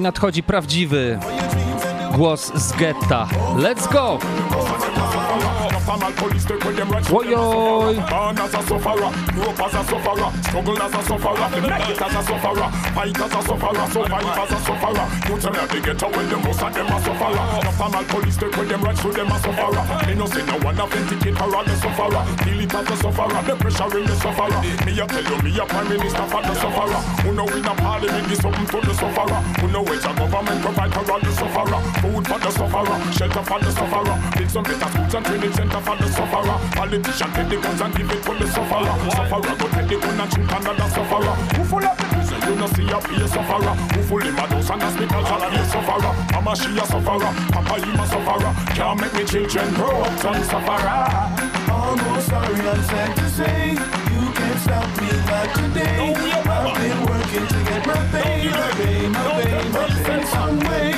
[0.09, 1.19] Nadchodzi prawdziwy
[2.15, 3.27] głos z getta.
[3.55, 4.18] Let's go!
[5.89, 7.97] Formal police take with them right Ojoj!
[7.97, 11.97] Born as a sufferer, grow up as a sufferer, struggle as a sufferer, make it
[11.97, 15.05] as a sufferer, fight as a sufferer, survive as a sufferer.
[15.25, 17.45] You tell me they get away, the most of them a sufferer.
[17.65, 19.83] The formal police take with them right, so them a sufferer.
[20.05, 22.21] Me no say no one authenticate for all the sufferer.
[22.45, 24.61] Feel it as a sufferer, the pressure in the sufferer.
[24.85, 27.01] Me a tell you, me a prime minister for the sufferer.
[27.25, 29.41] Who know in a parliament give something to the sufferer.
[29.57, 31.81] Who know it's a government provide for all the sufferer.
[31.97, 34.15] Food for the sufferer, shelter for the sufferer.
[34.37, 36.57] Build some better schools and training center for the sufferer.
[36.75, 38.93] Politician take the guns and give it to the sufferer.
[39.11, 41.35] Sufferer go take the gun and shoot another sufferer.
[41.55, 43.73] Who full of the prison, you no see a be a sufferer.
[43.93, 46.13] Who full in my house and hospitals and be a sufferer.
[46.33, 48.51] Mama she a sufferer, Papa him a sufferer.
[48.75, 51.49] Can't make me children grow up son sufferer.
[51.69, 57.47] Almost sorry, I'm sad to say You can't stop me not today I've been working
[57.47, 60.93] to get my pay My pay, my pay, my pay some way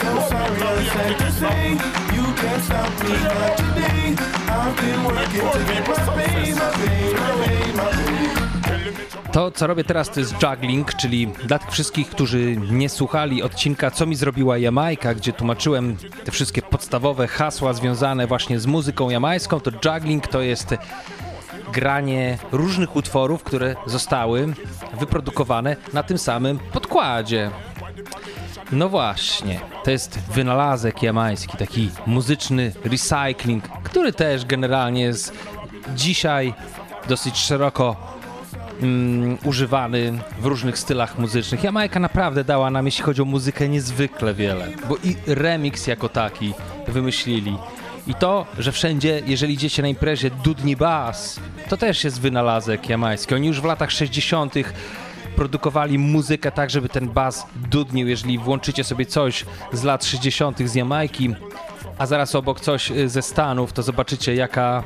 [0.00, 2.05] So sorry, I'm sad to say
[2.46, 3.16] can't stop me
[4.48, 9.66] I've been working to get my pay My pay, my pay, my pay To, co
[9.66, 14.16] robię teraz, to jest juggling, czyli dla tych wszystkich, którzy nie słuchali odcinka Co mi
[14.16, 20.26] zrobiła Jamajka, gdzie tłumaczyłem te wszystkie podstawowe hasła związane właśnie z muzyką jamańską, to juggling
[20.26, 20.74] to jest
[21.72, 24.54] granie różnych utworów, które zostały
[24.98, 27.50] wyprodukowane na tym samym podkładzie.
[28.72, 35.32] No właśnie, to jest wynalazek jamański, taki muzyczny recycling, który też generalnie jest
[35.94, 36.54] dzisiaj
[37.08, 37.96] dosyć szeroko
[38.82, 41.64] mm, używany w różnych stylach muzycznych.
[41.64, 46.54] Jamajka naprawdę dała nam, jeśli chodzi o muzykę, niezwykle wiele, bo i remix jako taki
[46.88, 47.56] wymyślili.
[48.06, 53.34] I to, że wszędzie, jeżeli idziecie na imprezie, dudni bas, to też jest wynalazek jamański.
[53.34, 54.54] Oni już w latach 60.
[55.36, 58.08] produkowali muzykę tak, żeby ten bas dudnił.
[58.08, 60.58] Jeżeli włączycie sobie coś z lat 60.
[60.58, 61.34] z Jamajki,
[61.98, 64.82] a zaraz obok coś y, ze Stanów, to zobaczycie jaka,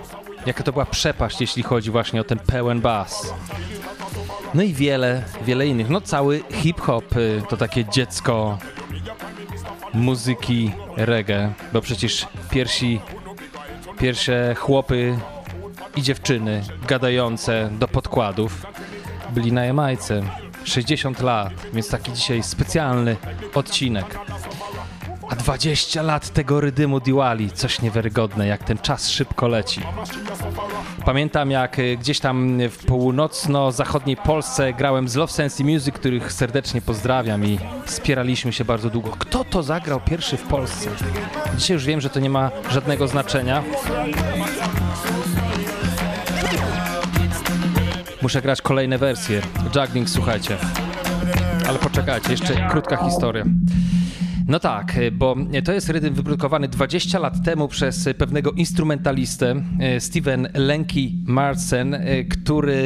[0.47, 3.35] jaka to była przepaść, jeśli chodzi właśnie o ten pełen bas.
[4.55, 5.91] No i wiele, wiele innych.
[5.91, 8.59] No cały hip-hop y, to takie dziecko
[9.95, 13.01] muzyki reggae, bo przecież pierwsi,
[13.99, 15.19] pierwsze chłopy
[15.97, 18.67] i dziewczyny gadające do podkładów
[19.31, 20.23] byli na Jamajce.
[20.65, 23.17] 60 lat, więc taki dzisiaj specjalny
[23.55, 24.19] odcinek.
[25.31, 29.81] A 20 lat tego rydymu Diwali, coś niewiarygodne, jak ten czas szybko leci.
[31.05, 36.83] Pamiętam jak y, gdzieś tam w północno-zachodniej Polsce grałem z Love Sense Music, których serdecznie
[36.83, 39.11] pozdrawiam i spieraliśmy się bardzo długo.
[39.19, 40.91] Kto to zagrał pierwszy w Polsce?
[41.57, 43.63] Dzisiaj już wiem, że to nie ma żadnego znaczenia.
[48.31, 49.43] Muszę grać kolejne wersje.
[49.77, 50.57] Juggling, słuchajcie.
[51.69, 53.45] Ale poczekajcie, jeszcze krótka historia.
[54.49, 60.49] No tak, bo to jest rytm wyprodukowany 20 lat temu przez pewnego instrumentalistę, e, Steven
[60.55, 62.83] Lenky Marsen, e, który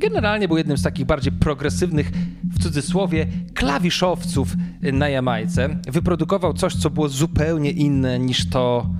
[0.00, 2.10] generalnie był jednym z takich bardziej progresywnych,
[2.44, 4.54] w cudzysłowie, klawiszowców
[4.92, 5.68] na Jamajce.
[5.88, 8.90] Wyprodukował coś, co było zupełnie inne niż to,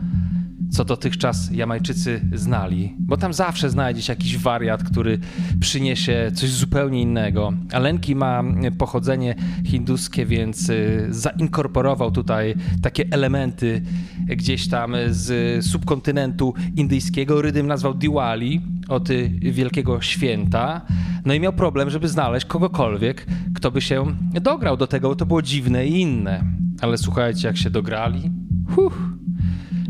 [0.70, 5.18] co dotychczas Jamajczycy znali, bo tam zawsze znajdziesz jakiś wariat, który
[5.60, 7.52] przyniesie coś zupełnie innego.
[7.72, 8.44] Alenki ma
[8.78, 13.82] pochodzenie hinduskie, więc y, zainkorporował tutaj takie elementy
[14.26, 17.42] gdzieś tam z subkontynentu indyjskiego.
[17.42, 19.08] Rydym nazwał Diwali od
[19.38, 20.80] wielkiego święta.
[21.24, 25.26] No i miał problem, żeby znaleźć kogokolwiek, kto by się dograł do tego, bo to
[25.26, 26.44] było dziwne i inne.
[26.80, 28.30] Ale słuchajcie, jak się dograli.
[28.74, 29.17] Huh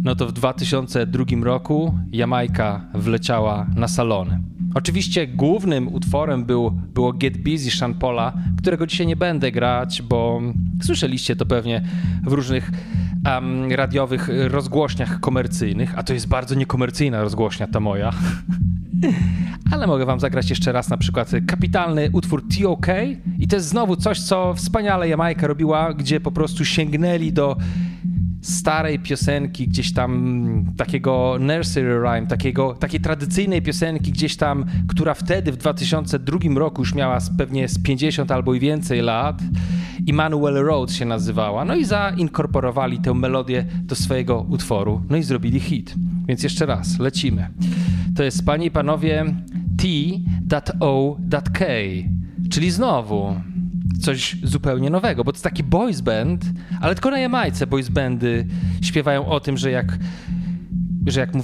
[0.09, 4.41] no to w 2002 roku Jamajka wleciała na salony.
[4.75, 10.41] Oczywiście głównym utworem był, było Get Busy Sean Paula, którego dzisiaj nie będę grać, bo
[10.83, 11.83] słyszeliście to pewnie
[12.25, 12.71] w różnych
[13.25, 18.13] um, radiowych rozgłośniach komercyjnych, a to jest bardzo niekomercyjna rozgłośnia ta moja.
[19.73, 22.87] Ale mogę wam zagrać jeszcze raz na przykład kapitalny utwór TOK
[23.39, 27.57] i to jest znowu coś, co wspaniale Jamajka robiła, gdzie po prostu sięgnęli do
[28.43, 35.53] starej piosenki, gdzieś tam takiego nursery rhyme, takiego, takiej tradycyjnej piosenki gdzieś tam, która wtedy
[35.53, 39.43] w 2002 roku już miała pewnie z 50 albo i więcej lat.
[40.09, 41.65] Emmanuel Road się nazywała.
[41.65, 45.03] No i zainkorporowali tę melodię do swojego utworu.
[45.11, 45.95] No i zrobili hit.
[46.27, 47.49] Więc jeszcze raz, lecimy.
[48.17, 49.25] To jest, panie i panowie,
[49.79, 51.65] T.O.K.
[52.51, 53.35] Czyli znowu
[54.03, 56.45] coś zupełnie nowego, bo to taki boys band,
[56.81, 58.47] ale tylko na Jamajce boys bandy
[58.83, 59.99] śpiewają o tym, że jak
[61.07, 61.43] że jak mu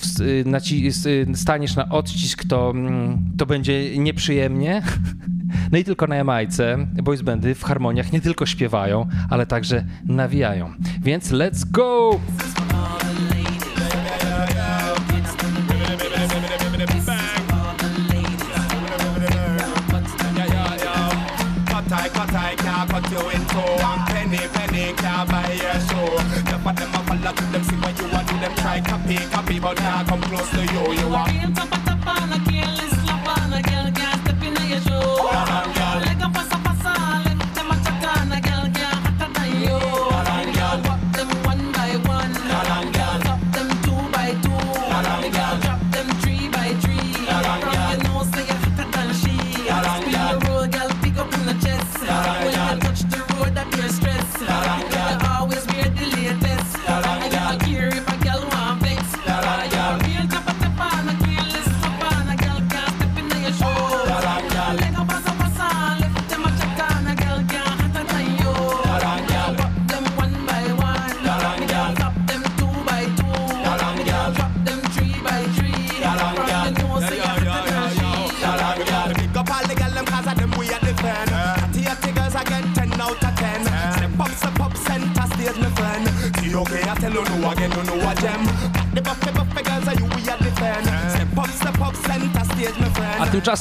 [1.34, 4.82] staniesz na odcisk, to, mm, to będzie nieprzyjemnie.
[5.72, 10.72] No i tylko na Jamajce boys bandy w harmoniach nie tylko śpiewają, ale także nawijają.
[11.02, 12.20] Więc let's go!
[29.04, 30.92] Copy, copy, but now come close to you.
[30.94, 31.73] You are.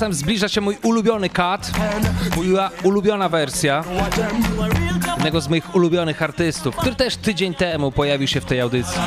[0.04, 1.72] A tymczasem zbliża się mój ulubiony cut,
[2.36, 3.84] moja ulubiona wersja
[5.16, 9.02] jednego z moich ulubionych artystów, który też tydzień temu pojawił się w tej audycji.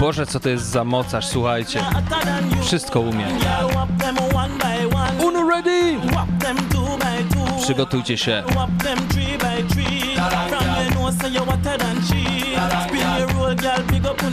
[0.00, 1.80] Boże, co to jest za mocarz, słuchajcie.
[2.62, 3.26] Wszystko umie.
[5.24, 5.96] Uno ready!
[7.62, 8.42] Przygotujcie się.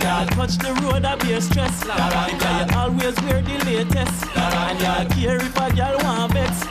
[0.00, 1.80] Girl, touch the road, I be a stress.
[1.80, 4.26] Because you always wear the latest.
[4.36, 6.66] And you care if a girl want vex.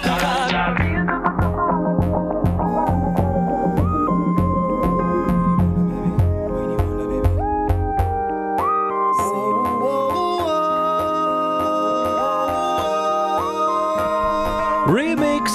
[14.88, 15.49] Remix,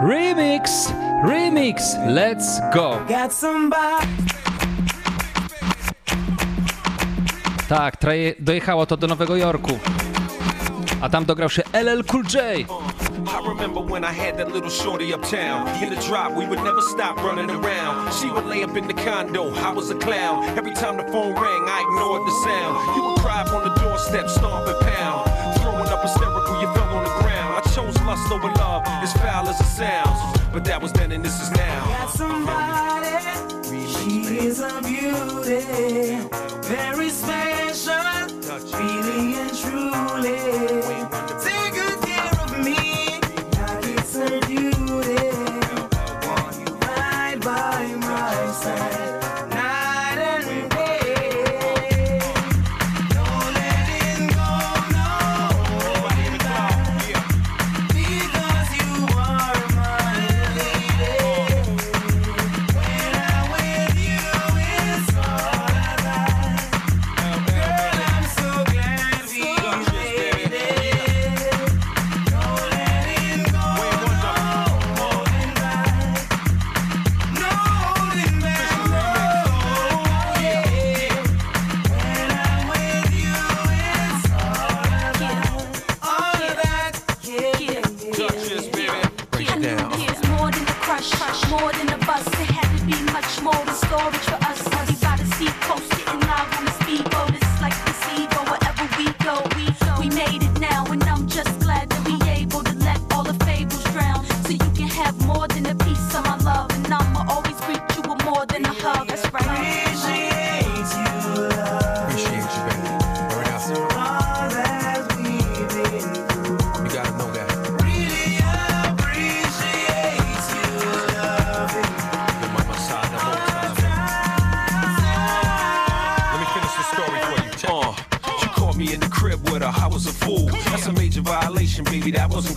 [0.00, 0.86] remix,
[1.24, 3.04] remix, let's go.
[3.08, 4.06] Got somebody.
[7.68, 7.96] Tak,
[8.38, 9.78] dojechało to do Nowego Jorku.
[11.02, 12.42] a tam dograł się LL Cool J.
[13.28, 15.68] I remember when I had that little shorty uptown.
[15.82, 18.12] In the drop, we would never stop running around.
[18.14, 20.44] She would lay up in the condo, I was a clown.
[20.58, 22.96] Every time the phone rang, I ignored the sound.
[22.96, 25.30] You would cry up on the doorstep, stomp and pound.
[25.60, 27.50] Throwing up hysterical, you fell on the ground.
[27.58, 30.18] I chose lust over love, as foul as it sounds.
[30.52, 31.86] But that was then and this is now.
[31.86, 33.65] Got somebody,
[34.26, 35.60] she is a beauty,
[36.66, 38.26] very special,
[38.74, 40.38] really and truly.
[41.44, 43.20] Take good care of me,
[43.56, 45.30] like it's a duty.
[46.58, 48.95] You right by my side,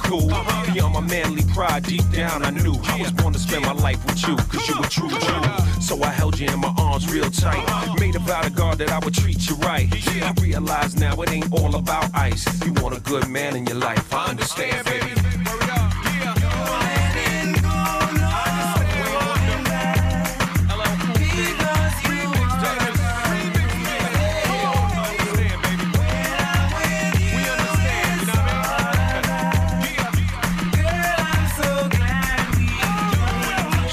[0.09, 0.27] Cool.
[0.73, 4.03] Beyond my manly pride, deep down, I knew I was born to spend my life
[4.07, 5.81] with you, cause you were true Jew.
[5.81, 7.63] So I held you in my arms real tight.
[7.99, 9.87] Made a vow to God that I would treat you right.
[10.23, 12.43] I realize now it ain't all about ice.
[12.65, 14.11] You want a good man in your life.
[14.11, 15.18] I understand, baby.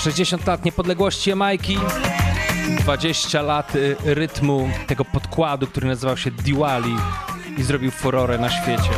[0.06, 1.78] 60 lat niepodległości Jamajki,
[2.78, 6.96] 20 lat y, rytmu tego podkładu, który nazywał się Diwali
[7.58, 8.90] i zrobił furorę na świecie.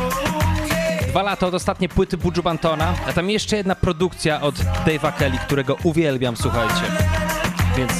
[1.07, 5.37] Dwa lata od ostatniej płyty Buju Bantona, a tam jeszcze jedna produkcja od Dave'a Kelly,
[5.37, 6.83] którego uwielbiam, słuchajcie.
[7.77, 7.91] Więc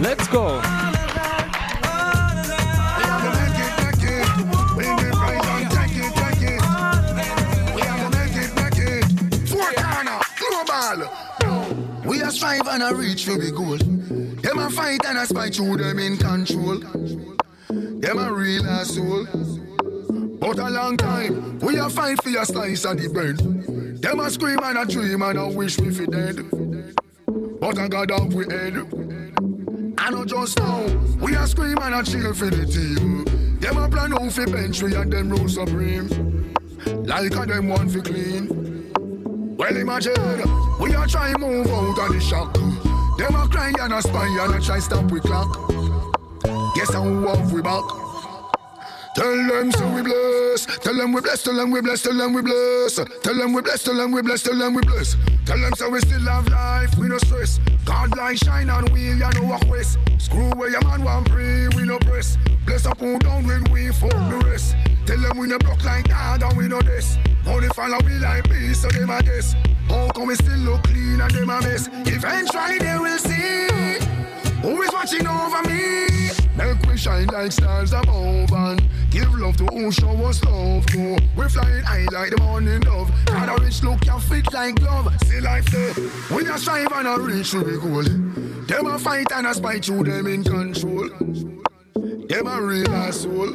[0.00, 0.83] let's go!
[12.44, 13.78] Strive and a reach for the goal.
[13.78, 16.78] Them a fight and a spite through them in control.
[17.68, 19.24] Them a real asshole.
[20.38, 23.38] But a long time, we a fight for a slice of the bread.
[24.02, 26.44] Them a scream and a dream and a wish we fi dead.
[27.60, 28.76] But I got up we head.
[29.96, 30.84] I know just now,
[31.22, 33.24] we a scream and a cheer for the team.
[33.58, 36.08] Them a plan out fi bench we and them rule supreme.
[37.06, 38.63] Like a them one fi clean.
[39.56, 40.14] Well imagine,
[40.80, 42.54] we a try move out of the shock.
[43.16, 45.70] Them a cry and a spy and a try stop we clock.
[46.74, 47.08] Guess how
[47.52, 47.84] we back.
[49.14, 50.66] Tell them so we bless.
[50.66, 51.42] Tell them we bless.
[51.44, 52.02] Tell them we bless.
[52.02, 52.94] Tell them we bless.
[53.22, 53.82] Tell them we bless.
[53.84, 54.42] Tell them we bless.
[54.42, 55.16] Tell them we bless.
[55.46, 56.98] Tell them so we still have life.
[56.98, 57.60] We no stress.
[57.84, 59.98] God light shine on we and no walk west.
[60.18, 61.68] Screw where your man want pray.
[61.68, 62.36] We no press.
[62.66, 64.74] Bless up who down when we fuck the rest.
[65.06, 67.16] Tell them we no block like God and we no this.
[67.46, 69.54] Only follow we like peace so them a guess.
[69.88, 71.88] How come we still look clean and them a mess?
[72.06, 74.23] Eventually they will see.
[74.64, 76.30] Who is watching over me?
[76.56, 80.86] Make we shine like stars above and give love to who show us love.
[80.86, 83.12] Go, we flying high like the morning dove.
[83.26, 85.14] Got a rich look, can fit like glove.
[85.26, 85.92] See life there.
[86.34, 88.04] We a strive and a reach to the goal.
[88.64, 91.10] Them a fight and a spite through them in control.
[92.26, 93.52] Them a real asshole.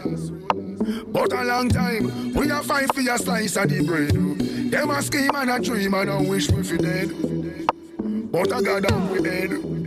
[1.07, 4.11] But a long time, we a fight for a slice of the bread.
[4.71, 7.09] Them a scheme and a dream and a wish we fi dead.
[8.31, 9.78] But got down with head.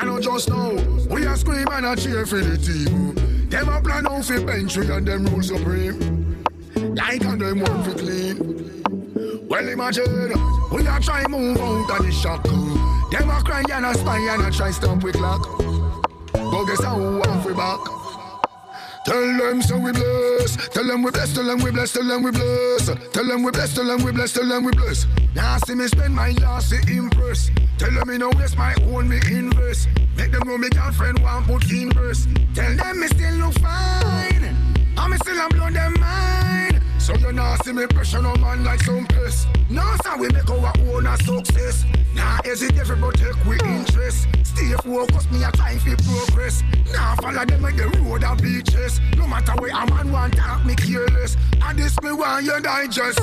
[0.00, 0.70] I know just now,
[1.10, 3.16] we a scream and a cheer for the team.
[3.48, 6.44] Them a plan out for bench we and them rule supreme.
[6.94, 8.84] Like and them want for clean.
[9.48, 10.34] Well imagine,
[10.70, 12.44] we a try move out of the shock.
[12.44, 15.44] Them a cry and a spy and a try stop we clock.
[16.32, 18.07] But guess how we back.
[19.08, 20.68] Tell them so we bless.
[20.68, 21.32] Tell them we bless.
[21.32, 21.92] Tell them we bless.
[21.94, 22.84] Tell them we bless.
[22.84, 23.74] Tell them we bless.
[23.74, 24.32] Tell them we bless.
[24.34, 25.06] Tell them we bless.
[25.34, 27.50] Now see me spend my last to impress.
[27.78, 29.88] Tell them me no waste my own me invest.
[30.14, 32.26] Make them know me girlfriend want put in verse.
[32.54, 34.54] Tell them me still look fine.
[34.98, 36.67] I'm still a blow them mind.
[37.08, 39.46] So you see me pressure no man like some piss.
[40.04, 41.86] So we make our own a success.
[42.44, 44.28] Hesitate but take interest.
[44.42, 46.62] Stay focused, me a trying to progress.
[47.22, 49.00] Follow them the road beaches.
[49.16, 51.36] No matter where a man want talk me careless.
[51.64, 53.20] And this me want you digest.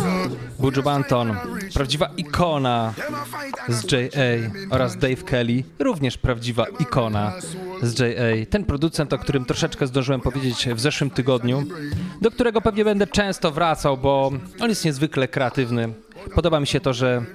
[0.59, 1.37] Buju Banton,
[1.73, 2.93] prawdziwa ikona
[3.69, 4.49] z J.A.
[4.75, 7.33] oraz Dave Kelly, również prawdziwa ikona
[7.81, 8.45] z J.A.
[8.49, 11.63] Ten producent, o którym troszeczkę zdążyłem powiedzieć w zeszłym tygodniu,
[12.21, 15.93] do którego pewnie będę często wracał, bo on jest niezwykle kreatywny.
[16.35, 17.25] Podoba mi się to, że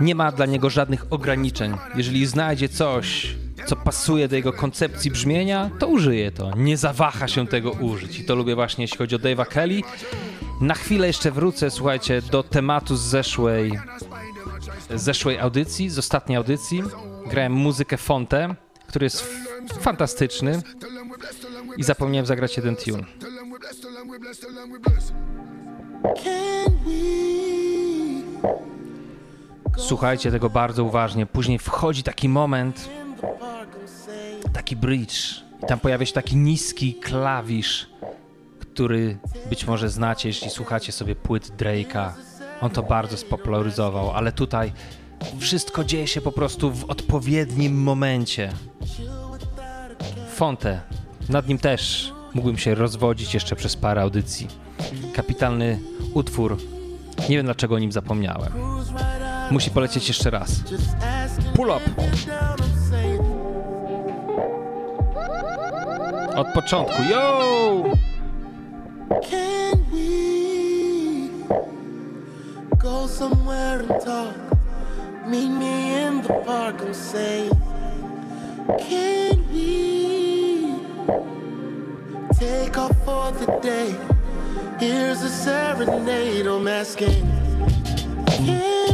[0.00, 1.74] nie ma dla niego żadnych ograniczeń.
[1.94, 6.56] Jeżeli znajdzie coś, co pasuje do jego koncepcji brzmienia, to użyje to.
[6.56, 8.18] Nie zawaha się tego użyć.
[8.18, 9.80] I to lubię właśnie, jeśli chodzi o Dave'a Kelly.
[10.60, 13.72] Na chwilę jeszcze wrócę, słuchajcie, do tematu z zeszłej,
[14.94, 16.82] z zeszłej audycji, z ostatniej audycji.
[17.30, 18.54] Grałem muzykę Fonte,
[18.88, 19.26] który jest
[19.80, 20.62] fantastyczny
[21.76, 23.04] i zapomniałem zagrać jeden tune.
[29.76, 31.26] Słuchajcie tego bardzo uważnie.
[31.26, 32.88] Później wchodzi taki moment,
[34.52, 35.42] taki bridge.
[35.62, 37.90] I tam pojawia się taki niski klawisz,
[38.58, 42.10] który być może znacie, jeśli słuchacie sobie płyt Drake'a.
[42.60, 44.72] On to bardzo spopularyzował, ale tutaj
[45.38, 48.52] wszystko dzieje się po prostu w odpowiednim momencie.
[50.34, 50.80] Fonte,
[51.28, 54.48] nad nim też mógłbym się rozwodzić jeszcze przez parę audycji.
[55.14, 55.80] Kapitalny
[56.14, 56.56] utwór.
[57.28, 58.52] Nie wiem dlaczego o nim zapomniałem.
[59.50, 60.62] Musi polecieć jeszcze raz.
[61.54, 61.80] Pull up.
[66.36, 67.02] Od początku.
[67.02, 67.84] Yo!
[69.30, 71.28] Can we
[72.76, 74.34] go somewhere and talk?
[75.26, 77.50] Meet me in the park and say,
[78.66, 79.98] Can we
[82.38, 83.94] take off for the day?
[84.78, 87.26] Here's a serenade I'm asking.
[88.26, 88.87] Can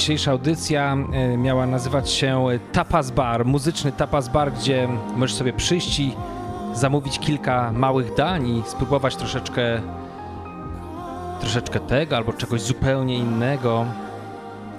[0.00, 6.00] dzisiejsza audycja e, miała nazywać się Tapas Bar, muzyczny Tapas Bar, gdzie możesz sobie przyjść
[6.00, 6.14] i
[6.74, 9.80] zamówić kilka małych dań i spróbować troszeczkę
[11.40, 13.86] troszeczkę tego albo czegoś zupełnie innego.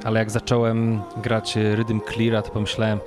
[0.04, 3.00] Ale jak zacząłem grać Rhythm Cleara, to pomyślałem,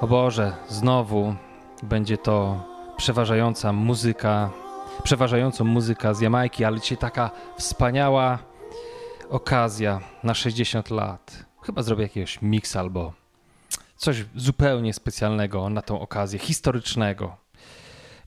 [0.00, 1.34] o Boże, znowu
[1.82, 2.64] będzie to
[2.96, 4.50] przeważająca muzyka,
[5.02, 8.38] przeważającą muzyka z Jamajki, ale dzisiaj taka wspaniała
[9.30, 11.47] okazja na 60 lat.
[11.68, 13.12] Chyba zrobię jakiegoś mix albo
[13.96, 17.36] coś zupełnie specjalnego na tą okazję, historycznego.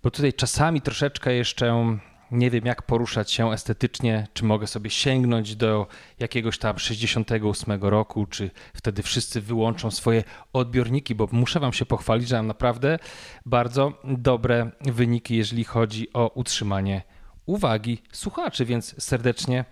[0.03, 1.97] Bo tutaj czasami troszeczkę jeszcze
[2.31, 5.87] nie wiem, jak poruszać się estetycznie, czy mogę sobie sięgnąć do
[6.19, 10.23] jakiegoś tam 68 roku, czy wtedy wszyscy wyłączą swoje
[10.53, 12.99] odbiorniki, bo muszę Wam się pochwalić, że mam naprawdę
[13.45, 17.01] bardzo dobre wyniki, jeżeli chodzi o utrzymanie
[17.45, 19.65] uwagi słuchaczy, więc serdecznie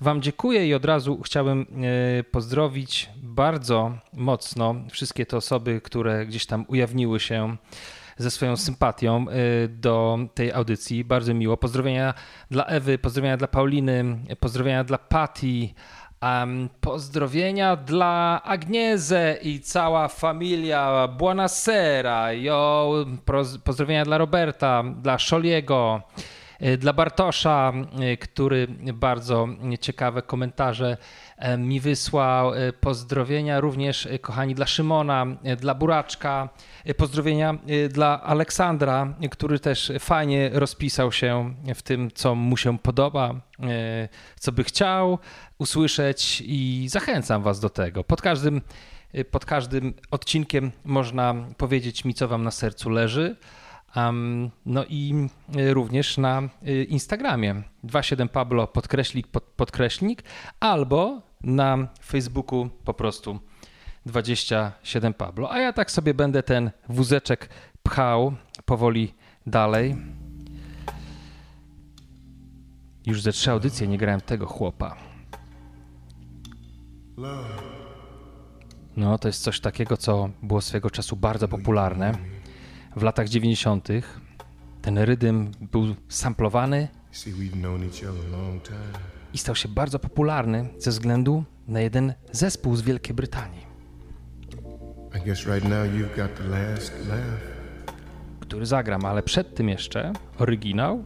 [0.00, 1.66] Wam dziękuję i od razu chciałbym
[2.18, 7.56] e, pozdrowić bardzo mocno wszystkie te osoby, które gdzieś tam ujawniły się
[8.16, 11.04] ze swoją sympatią y, do tej audycji.
[11.04, 11.56] Bardzo miło.
[11.56, 12.14] Pozdrowienia
[12.50, 14.04] dla Ewy, pozdrowienia dla Pauliny,
[14.40, 15.74] pozdrowienia dla Patti.
[16.22, 22.32] Um, pozdrowienia dla Agnieze i cała familia Buonasera.
[22.32, 22.94] Yo,
[23.64, 26.02] pozdrowienia dla Roberta, dla Szoliego,
[26.78, 27.72] dla Bartosza,
[28.12, 29.48] y, który bardzo
[29.80, 30.96] ciekawe komentarze
[31.58, 32.52] mi wysłał.
[32.80, 36.48] Pozdrowienia również, kochani, dla Szymona, dla Buraczka,
[36.84, 42.78] E, pozdrowienia e, dla Aleksandra, który też fajnie rozpisał się w tym, co mu się
[42.78, 44.08] podoba, e,
[44.38, 45.18] co by chciał
[45.58, 48.04] usłyszeć i zachęcam Was do tego.
[48.04, 48.60] Pod każdym,
[49.30, 53.36] pod każdym odcinkiem można powiedzieć mi, co Wam na sercu leży.
[53.96, 56.42] Um, no i również na
[56.88, 60.22] Instagramie 27pablo podkreślik pod, podkreślnik
[60.60, 63.38] albo na Facebooku po prostu
[64.06, 65.52] 27 Pablo.
[65.52, 67.48] A ja tak sobie będę ten wózeczek
[67.82, 68.32] pchał
[68.64, 69.14] powoli
[69.46, 69.96] dalej.
[73.06, 74.96] Już ze trzy audycje nie grałem tego chłopa.
[78.96, 82.39] No, to jest coś takiego, co było swego czasu bardzo popularne.
[82.96, 83.88] W latach 90.
[84.82, 86.88] ten rydym był samplowany
[89.32, 93.66] i stał się bardzo popularny ze względu na jeden zespół z Wielkiej Brytanii.
[98.40, 101.04] Który zagram, ale przed tym jeszcze oryginał.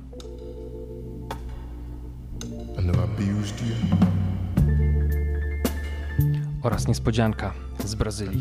[6.63, 7.55] Oraz niespodzianka
[7.85, 8.41] z Brazylii.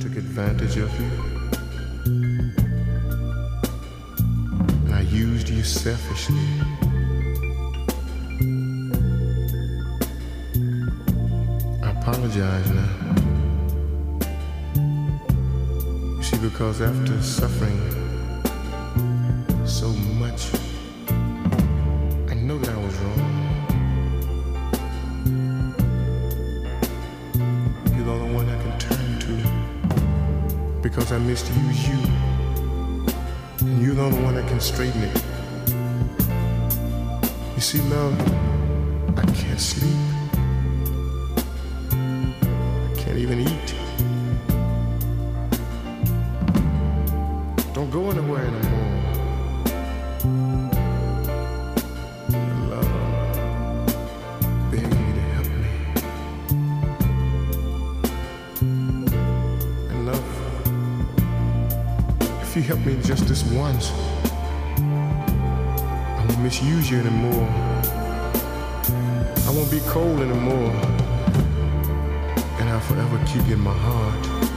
[5.43, 6.39] Used you selfishly.
[11.81, 12.91] I apologize uh, now.
[16.21, 17.79] See, because after suffering
[19.65, 19.89] so
[20.19, 20.51] much,
[22.29, 23.21] I know that I was wrong.
[27.95, 29.33] You're the only one I can turn to
[30.81, 31.97] because I misused you.
[33.81, 35.32] You're the only one that can straighten it.
[37.63, 38.19] You see, love,
[39.17, 40.22] I can't sleep.
[66.63, 67.47] Won't you anymore.
[69.47, 70.71] I won't be cold anymore.
[72.59, 74.52] And I'll forever keep you in my heart.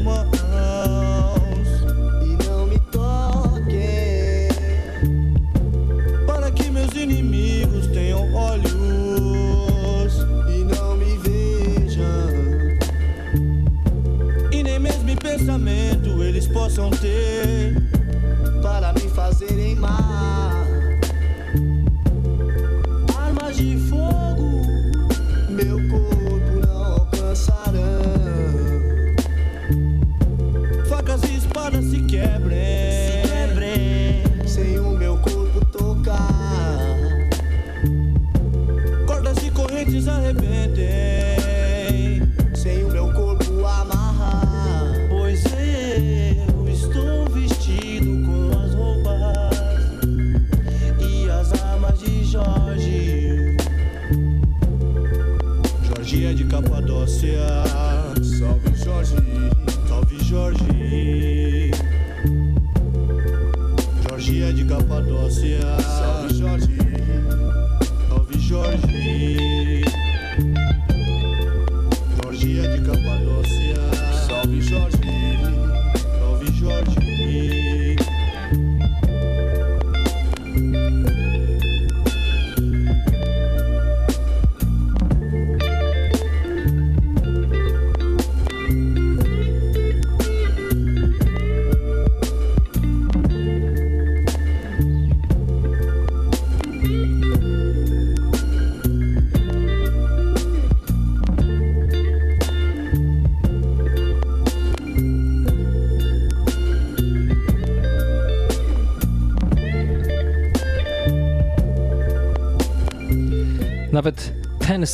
[0.00, 1.68] mãos
[2.22, 4.48] e não me toquem,
[6.26, 8.66] para que meus inimigos tenham olhos
[10.48, 12.06] e não me vejam.
[14.52, 17.47] E nem mesmo em pensamento eles possam ter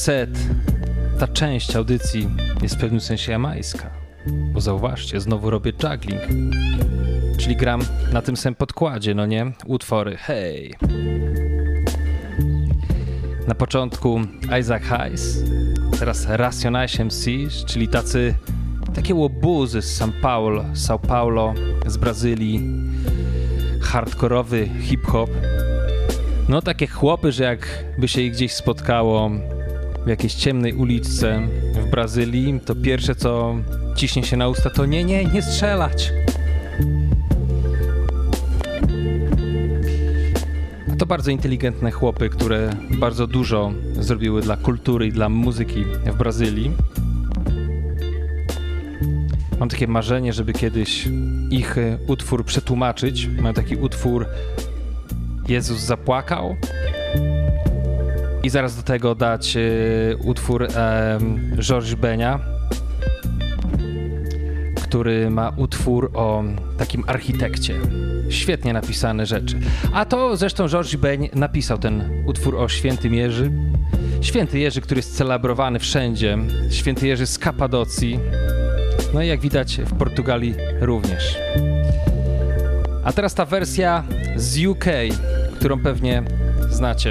[0.04, 0.38] set,
[1.18, 2.28] ta część audycji
[2.62, 3.90] jest w pewnym sensie jamańska.
[4.26, 6.22] Bo zauważcie, znowu robię juggling.
[7.38, 7.80] Czyli gram
[8.12, 9.52] na tym samym podkładzie, no nie?
[9.66, 10.74] Utwory, hej.
[13.48, 14.20] Na początku
[14.60, 15.44] Isaac Hayes,
[15.98, 18.34] teraz Racionais MCs, czyli tacy
[18.94, 21.54] takie łobuzy z São Paulo, São Paulo,
[21.86, 22.62] z Brazylii,
[23.80, 25.30] hardkorowy hip-hop.
[26.48, 29.30] No takie chłopy, że jakby się ich gdzieś spotkało
[30.04, 33.54] w jakiejś ciemnej uliczce w Brazylii, to pierwsze co
[33.96, 36.12] ciśnie się na usta to nie, nie, nie strzelać.
[40.92, 46.16] A to bardzo inteligentne chłopy, które bardzo dużo zrobiły dla kultury i dla muzyki w
[46.16, 46.70] Brazylii.
[49.60, 51.08] Mam takie marzenie, żeby kiedyś
[51.50, 53.28] ich e, utwór przetłumaczyć.
[53.40, 54.26] Mam taki utwór
[55.48, 56.56] Jezus zapłakał.
[58.44, 59.60] I zaraz do tego dać e,
[60.16, 61.18] utwór e,
[61.58, 62.40] George Benia,
[64.82, 66.44] który ma utwór o
[66.78, 67.74] takim architekcie.
[68.28, 69.60] Świetnie napisane rzeczy.
[69.92, 73.52] A to zresztą George Beń napisał ten utwór o świętym Jerzy.
[74.20, 76.38] Święty Jerzy, który jest celebrowany wszędzie.
[76.70, 78.18] Święty Jerzy z Kapadocji.
[79.14, 81.38] No i jak widać w Portugalii również.
[83.04, 84.04] A teraz ta wersja
[84.36, 84.84] z UK,
[85.58, 86.22] którą pewnie
[86.70, 87.10] znacie.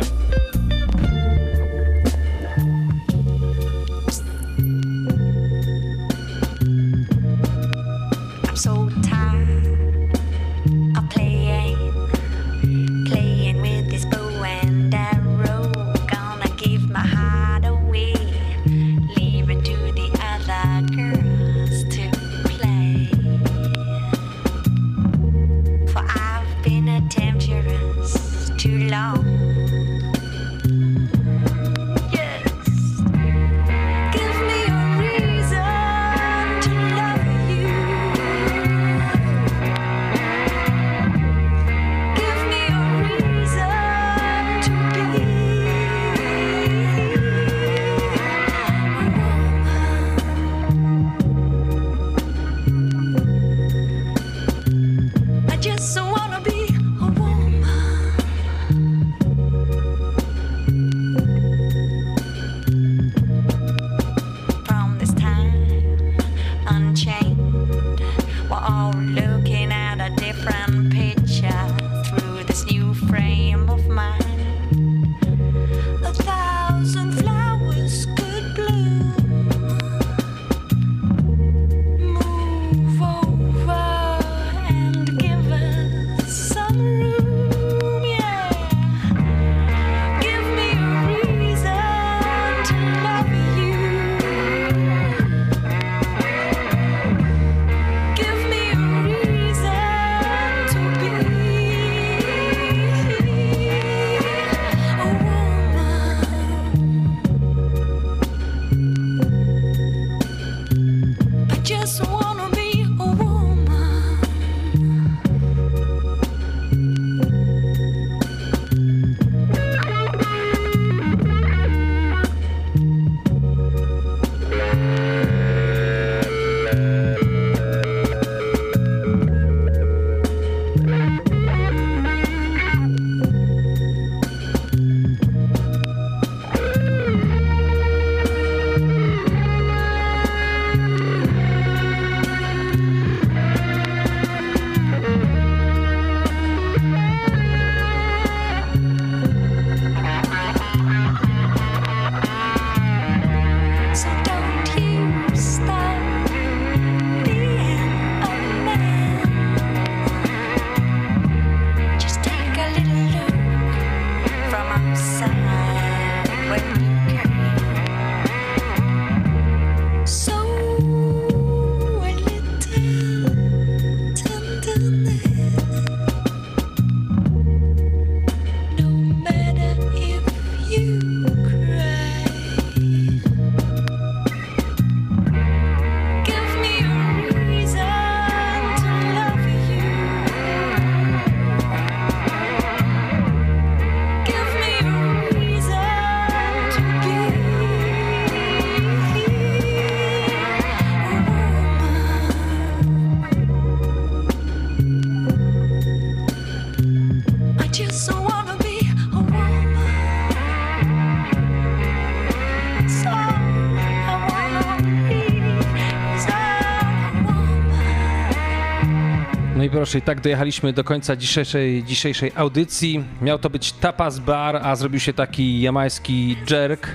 [219.93, 223.03] Proszę, i tak dojechaliśmy do końca dzisiejszej, dzisiejszej audycji.
[223.21, 226.87] Miał to być tapas bar, a zrobił się taki jamański jerk,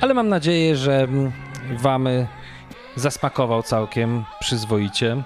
[0.00, 1.32] ale mam nadzieję, że mm,
[1.78, 2.08] wam
[2.96, 5.22] zasmakował całkiem przyzwoicie.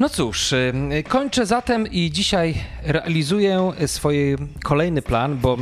[0.00, 0.72] No cóż, y,
[1.08, 5.56] kończę zatem i dzisiaj realizuję swój kolejny plan, bo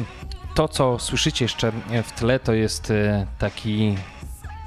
[0.54, 1.72] to, co słyszycie jeszcze
[2.04, 3.94] w tle, to jest y, taki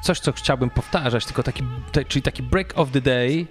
[0.03, 1.63] coś, co chciałbym powtarzać, tylko taki,
[2.07, 3.45] czyli taki break of the day,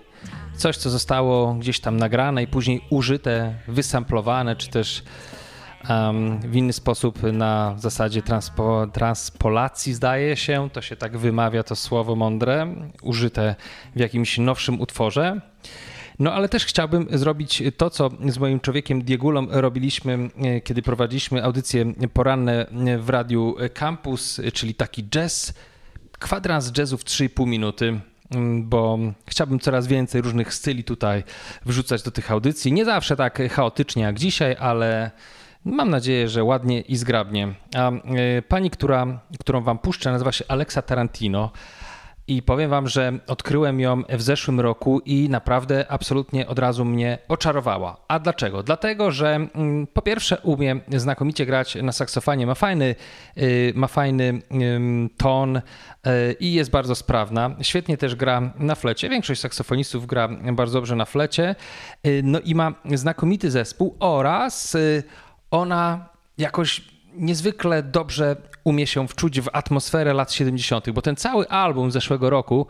[0.57, 5.03] coś, co zostało gdzieś tam nagrane i później użyte, wysamplowane, czy też
[5.89, 11.77] um, w inny sposób na zasadzie transpo, transpolacji, zdaje się, to się tak wymawia to
[11.77, 13.55] słowo mądre, użyte
[13.97, 15.41] w jakimś nowszym utworze.
[16.19, 21.45] No ale też chciałbym zrobić to, co z moim człowiekiem Diegulą robiliśmy, e, kiedy prowadziliśmy
[21.45, 22.67] audycje poranne
[22.99, 25.55] w radiu Campus, czyli taki jazz,
[26.19, 28.01] kwadrans jazzu w 3,5 minuty
[28.59, 31.25] bo chciałbym coraz więcej różnych styli tutaj
[31.67, 32.73] wrzucać do tych audycji.
[32.73, 35.11] Nie zawsze tak chaotycznie jak dzisiaj, ale
[35.65, 37.55] mam nadzieję, że ładnie i zgrabnie.
[37.77, 41.51] A e, pani, która, którą wam puszczę, nazywa się Alexa Tarantino.
[42.29, 47.19] I powiem wam, że odkryłem ją w zeszłym roku i naprawdę absolutnie od razu mnie
[47.29, 47.97] oczarowała.
[48.09, 48.63] A dlaczego?
[48.63, 52.95] Dlatego, że mm, po pierwsze umie znakomicie grać na saksofonie, ma fajny,
[53.39, 54.43] y, ma fajny
[55.17, 55.61] ton
[56.41, 57.57] i jest bardzo sprawna.
[57.63, 59.09] Świetnie też gra na flecie.
[59.09, 61.55] Większość saksofonistów gra bardzo dobrze na flecie.
[62.07, 64.77] Y, no i ma znakomity zespół oraz
[65.51, 66.83] ona jakoś
[67.15, 72.67] niezwykle dobrze umie się wczuć w atmosferę lat 70., bo ten cały album zeszłego roku,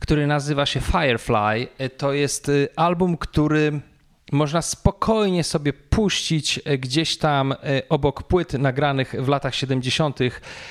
[0.00, 3.80] który nazywa się Firefly, to jest album, który
[4.32, 7.56] można spokojnie sobie puścić e, gdzieś tam e,
[7.88, 10.18] obok płyt nagranych w latach 70.,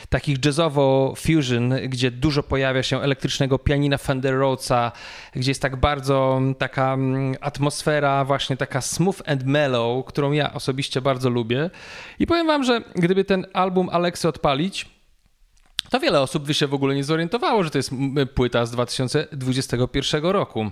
[0.10, 4.92] takich jazzowo-fusion, gdzie dużo pojawia się elektrycznego pianina Fender Rhodesa,
[5.34, 6.98] gdzie jest tak bardzo taka
[7.42, 11.70] atmosfera, właśnie taka smooth and mellow, którą ja osobiście bardzo lubię.
[12.20, 14.96] I powiem Wam, że gdyby ten album Alexy odpalić,
[15.90, 17.92] to wiele osób by się w ogóle nie zorientowało, że to jest
[18.36, 20.72] płyta z 2021 roku.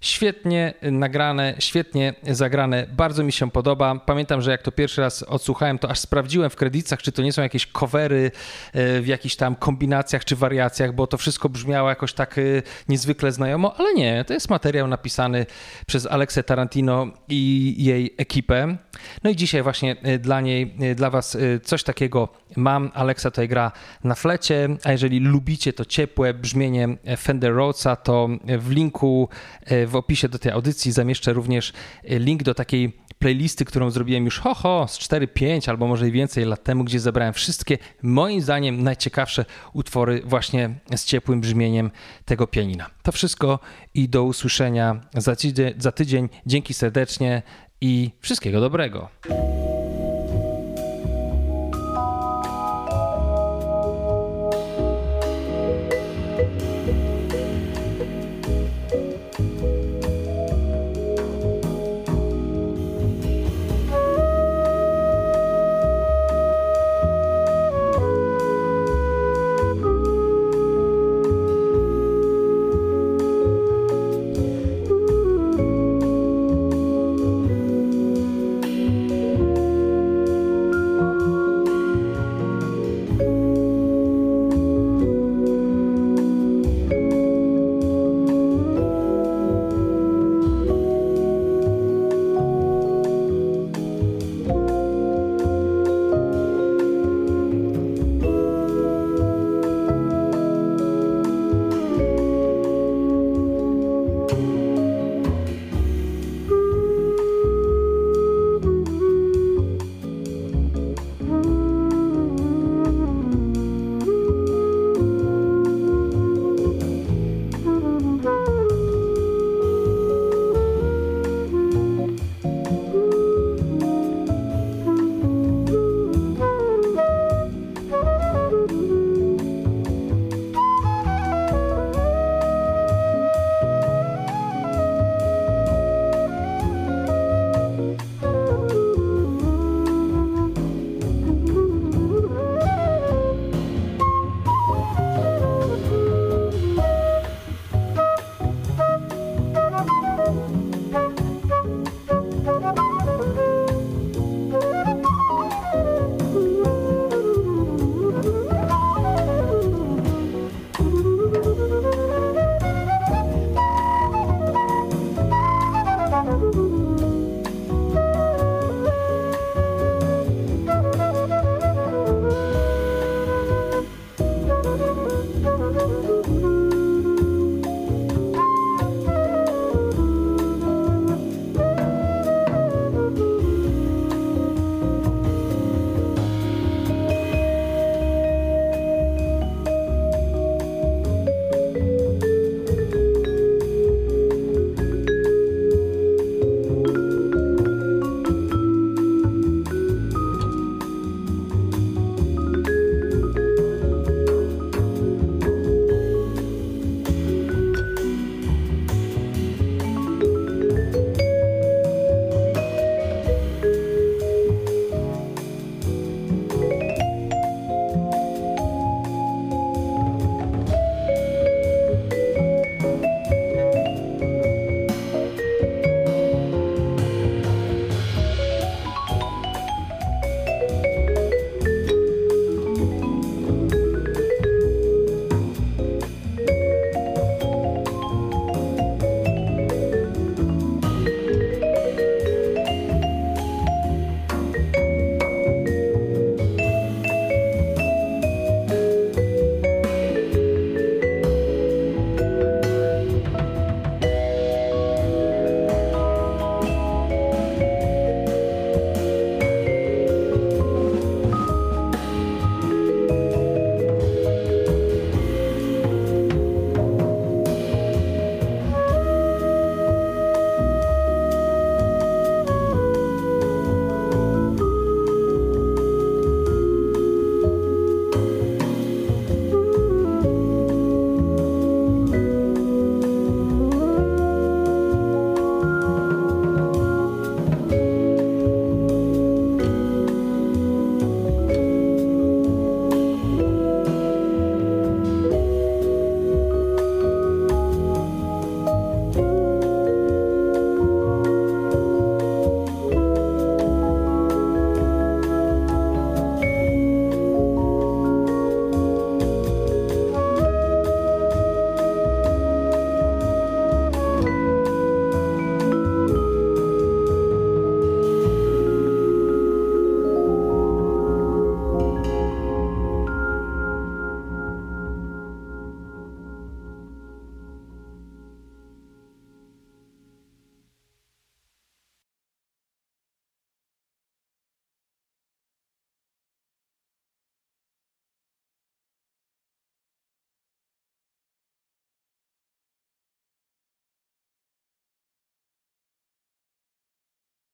[0.00, 3.94] Świetnie nagrane, świetnie zagrane, bardzo mi się podoba.
[3.94, 7.32] Pamiętam, że jak to pierwszy raz odsłuchałem, to aż sprawdziłem w kredytach, czy to nie
[7.32, 8.30] są jakieś covery
[8.72, 12.42] e, w jakichś tam kombinacjach czy wariacjach, bo to wszystko brzmiało jakoś tak e,
[12.88, 15.46] niezwykle znajomo, ale nie, to jest materiał napisany
[15.86, 18.76] przez Alexę Tarantino i jej ekipę.
[19.24, 22.90] No i dzisiaj właśnie e, dla niej, dla was coś takiego mam.
[22.94, 23.72] Alexa tutaj gra
[24.04, 26.88] na flecie, a jeżeli lubicie to ciepłe brzmienie
[27.18, 28.28] Fender Rhodesa, to
[28.58, 29.28] w linku
[29.88, 31.72] w opisie do tej audycji zamieszczę również
[32.04, 36.12] e, link do takiej playlisty, którą zrobiłem już ho, ho z 4-5 albo może i
[36.12, 41.90] więcej lat temu, gdzie zebrałem wszystkie moim zdaniem najciekawsze utwory właśnie z ciepłym brzmieniem
[42.24, 42.90] tego pianina.
[43.02, 43.58] To wszystko
[43.94, 45.74] i do usłyszenia za tydzień.
[45.78, 46.28] Za tydzień.
[46.46, 47.42] Dzięki serdecznie
[47.80, 49.08] i wszystkiego dobrego.